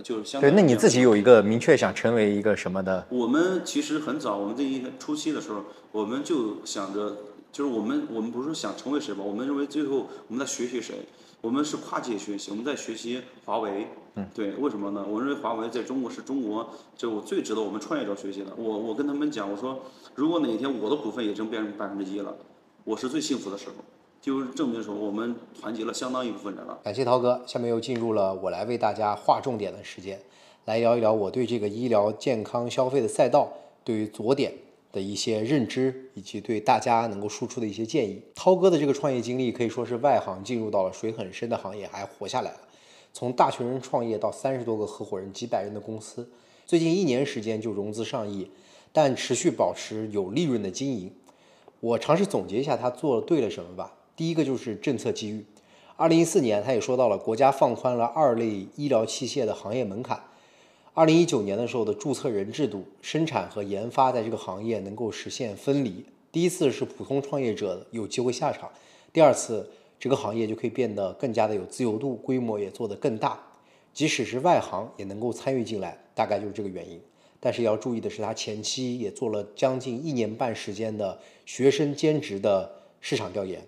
[0.00, 0.50] 就是相对。
[0.50, 3.06] 对，那你自己有一个明确想成为一个什么的？
[3.10, 7.16] 我们其实很早，我们这一初期的时候，我们就想着，
[7.50, 9.22] 就是我们我们不是想成为谁吧？
[9.22, 10.94] 我们认为最后我们在学习谁？
[11.40, 13.88] 我们是跨界学习，我们在学习华为。
[14.14, 15.04] 嗯，对，为什么呢？
[15.08, 18.52] 我认为华为在中国是中国就最值得我们创业者学习的。
[18.56, 22.36] 我我跟他们讲，我说如果哪天我的股份也挣变成百分之一了，
[22.84, 23.74] 我是最幸福的时候，
[24.22, 26.78] 就证明说我们团结了相当一部分人了。
[26.82, 30.18] 感谢涛哥，下面又进入了我来为大家划重点的时间，
[30.64, 33.52] 来聊一聊我对这个医疗健康消费的赛道，
[33.84, 34.54] 对于左点。
[34.92, 38.22] 的一些认知，以及对大家能够输出的一些建议。
[38.34, 42.58] 涛哥的这个创业经历可以说是外行进入到了水很深的行业，还活下来了。
[43.10, 46.28] 从大学生创业到三十多个合伙人、几百人的公司，
[46.66, 48.50] 最近一年时间就融资上亿，
[48.92, 51.10] 但持续保持有利润的经营。
[51.80, 53.94] 我尝试总结一下他做对了什么吧。
[54.22, 55.44] 第一个就是政策机遇。
[55.96, 60.22] 二零一四年，他也说到了国家放宽了二类医疗器械的行业门槛。
[60.94, 66.04] 二零一九年的时候的注册人制度，生产和研发在这个行业能够实现分离。
[66.30, 68.70] 第一次是普通创业者有机会下场，
[69.12, 69.68] 第二次
[69.98, 73.36] 这个行业就可以变得更加的有自由度，规模也做得更大。
[73.92, 77.00] 即使是外行也能够参与进来，大概就是这个原因。
[77.40, 82.70] 但是要注意的是，他前期也做了将近一年半时间的学生兼职的
[83.00, 83.60] 市场调研，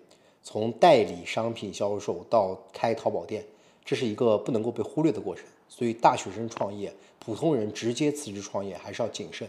[0.44, 3.44] 从代理商品销售到开淘宝店，
[3.84, 5.44] 这是一个不能够被忽略的过程。
[5.68, 6.92] 所以大学生创业。
[7.24, 9.48] 普通人直接辞职创业还是要谨慎。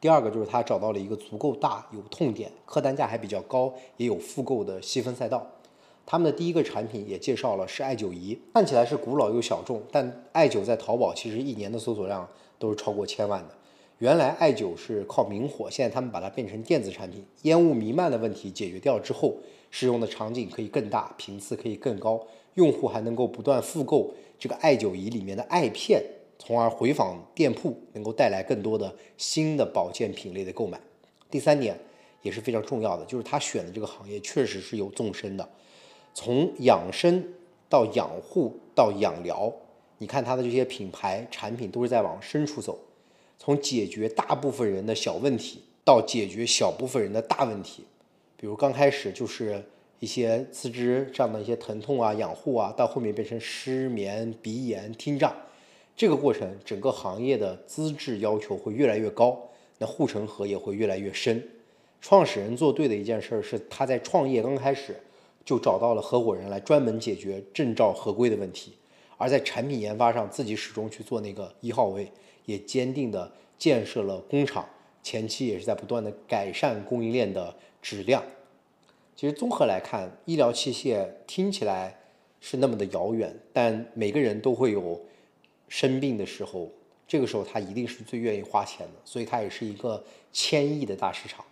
[0.00, 5.46] 第二个就是他找到了一个足够大、有痛点、客单价还比较高、也有复购的细分赛道。
[6.04, 12.28] 他们的第一个产品也介绍了是艾灸仪，看起来是古老又小众，但艾灸在淘宝其实一年的搜索量
[12.58, 13.54] 都是超过千万的。
[13.98, 19.36] 原来艾灸是靠明火，现在他们把它变成电子产品，烟雾弥漫的问题解决掉之后，
[19.76, 26.00] 使用的场景可以更大，频次可以更高，用户还能够不断复购这个艾灸仪里面的艾片。
[26.38, 30.80] 从而回访店铺，能够带来更多的新的保健品类的购买。
[31.28, 31.76] 第三点
[32.22, 35.48] 也是非常重要的，就是他选的这个行业确实是有纵深的，
[36.14, 37.24] 从养生
[37.68, 39.52] 到养护到养疗，
[39.98, 42.78] 你看他的这些品牌产品都是在往深处走，
[43.40, 47.84] 从解决大部分人的小问题到解决小部分人的大问题，
[48.44, 49.64] 比如刚开始就是
[50.00, 55.34] 一些四肢上的一些疼痛啊、养护啊，到后面变成失眠、鼻炎、听障。
[55.96, 59.40] 这个过程，整个行业的资质要求会越来越高，
[59.78, 61.42] 那护城河也会越来越深。
[62.02, 64.94] 创始人做对的一件事是，他在创业刚开始
[65.42, 68.74] 就找到了合伙人来专门解决证照合规的问题，
[69.16, 72.12] 而在产品研发上自己始终去做那个一号位，
[72.44, 74.68] 也坚定的建设了工厂，
[75.02, 78.24] 前期也是在不断的改善供应链的质量。
[79.14, 82.00] 其实综合来看，医疗器械听起来
[82.40, 84.98] 是那么的遥远，但每个人都会有。
[85.66, 86.70] 生病的时候，
[87.08, 91.44] 这个时候他一定是最愿意花钱的，所以它也是一个千亿的大市场。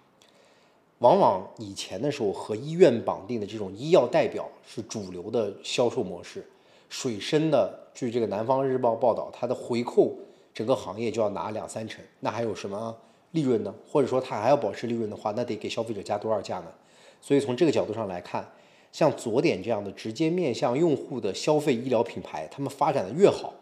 [0.99, 6.47] 往往以前的时候和医院绑定的这种医药代表是主流的销售模式。
[6.89, 10.15] 水深的，据这个南方日报报道，它的回扣
[10.55, 12.97] 整个行业就要拿两三成，那还有什么
[13.33, 13.75] 利润呢？
[13.87, 16.67] 或者说它还要保持利润的话，那得给消费者加多少价呢？
[17.21, 18.47] 所以从这个角度上来看，
[18.93, 23.55] 像左点这样的直接面向用户的消费医疗品牌，他们发展的越好。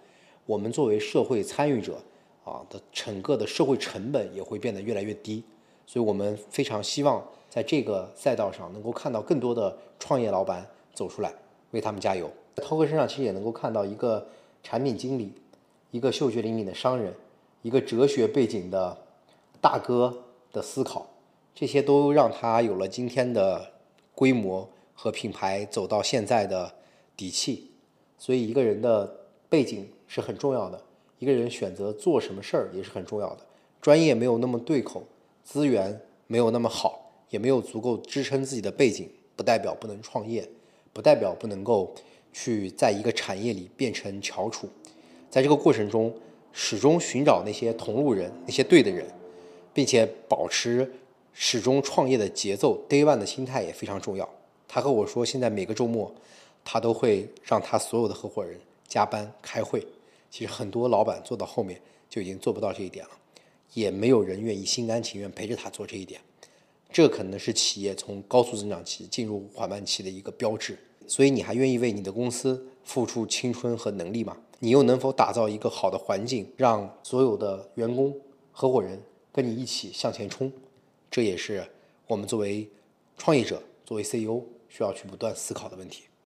[0.46, 1.98] 我们作为社会参与者，
[2.44, 5.44] 啊的整个的社会成本也会变得越来越低，
[5.86, 11.32] 所以我们非常希望在这个赛道上能够看到更多的创业老板走出来，
[11.70, 12.28] 为他们加油。
[12.56, 14.26] 在涛哥身上其实也能够看到一个
[14.64, 15.32] 产品经理，
[15.92, 17.14] 一个嗅觉灵敏的商人，
[17.62, 18.96] 一个哲学背景的
[19.60, 21.06] 大哥的思考，
[21.54, 23.72] 这些都让他有了今天的
[24.14, 26.72] 规模和品牌走到现在的
[27.16, 27.70] 底气。
[28.18, 29.10] 所以一个人的
[29.48, 30.82] 背景是很重要的，
[31.18, 33.40] 一个人选择做什么事儿也是很重要的。
[33.80, 35.02] 专业没有那么对口，
[35.42, 40.46] 资源没有那么好，也没有足够支撑自己的背景，不代表不能创业，
[40.92, 41.94] 不代表不能够
[42.32, 44.68] 去在一个产业里变成翘楚。
[45.30, 46.14] 在这个过程中，
[46.52, 49.06] 始终寻找那些同路人，那些对的人，
[49.72, 50.92] 并且保持
[51.32, 54.28] 始终创业的节奏，day one 的心态也非常重要。
[54.68, 56.12] 他和我说，现在每个周末。
[56.62, 59.84] 他都会让他所有的合伙人加班开会。
[60.30, 63.10] 其实很多老板做到后面就已经做不到这一点了，
[63.72, 66.20] 也没有人愿意心甘情愿陪着他做这一点。
[66.92, 70.78] 这可能是企业从高速增长期进入缓慢期的一个标志。
[71.08, 74.36] 所以，你还愿意为你的公司付出青春和能力吗？
[74.58, 78.14] 你又能否打造一个好的环境，让所有的员工、
[78.52, 79.00] 合伙人
[79.32, 80.52] 跟你一起向前冲？
[81.10, 81.66] 这也是
[82.06, 82.68] 我们作为
[83.16, 86.04] 创业者、作为 CEO 需要去不断思考的问题。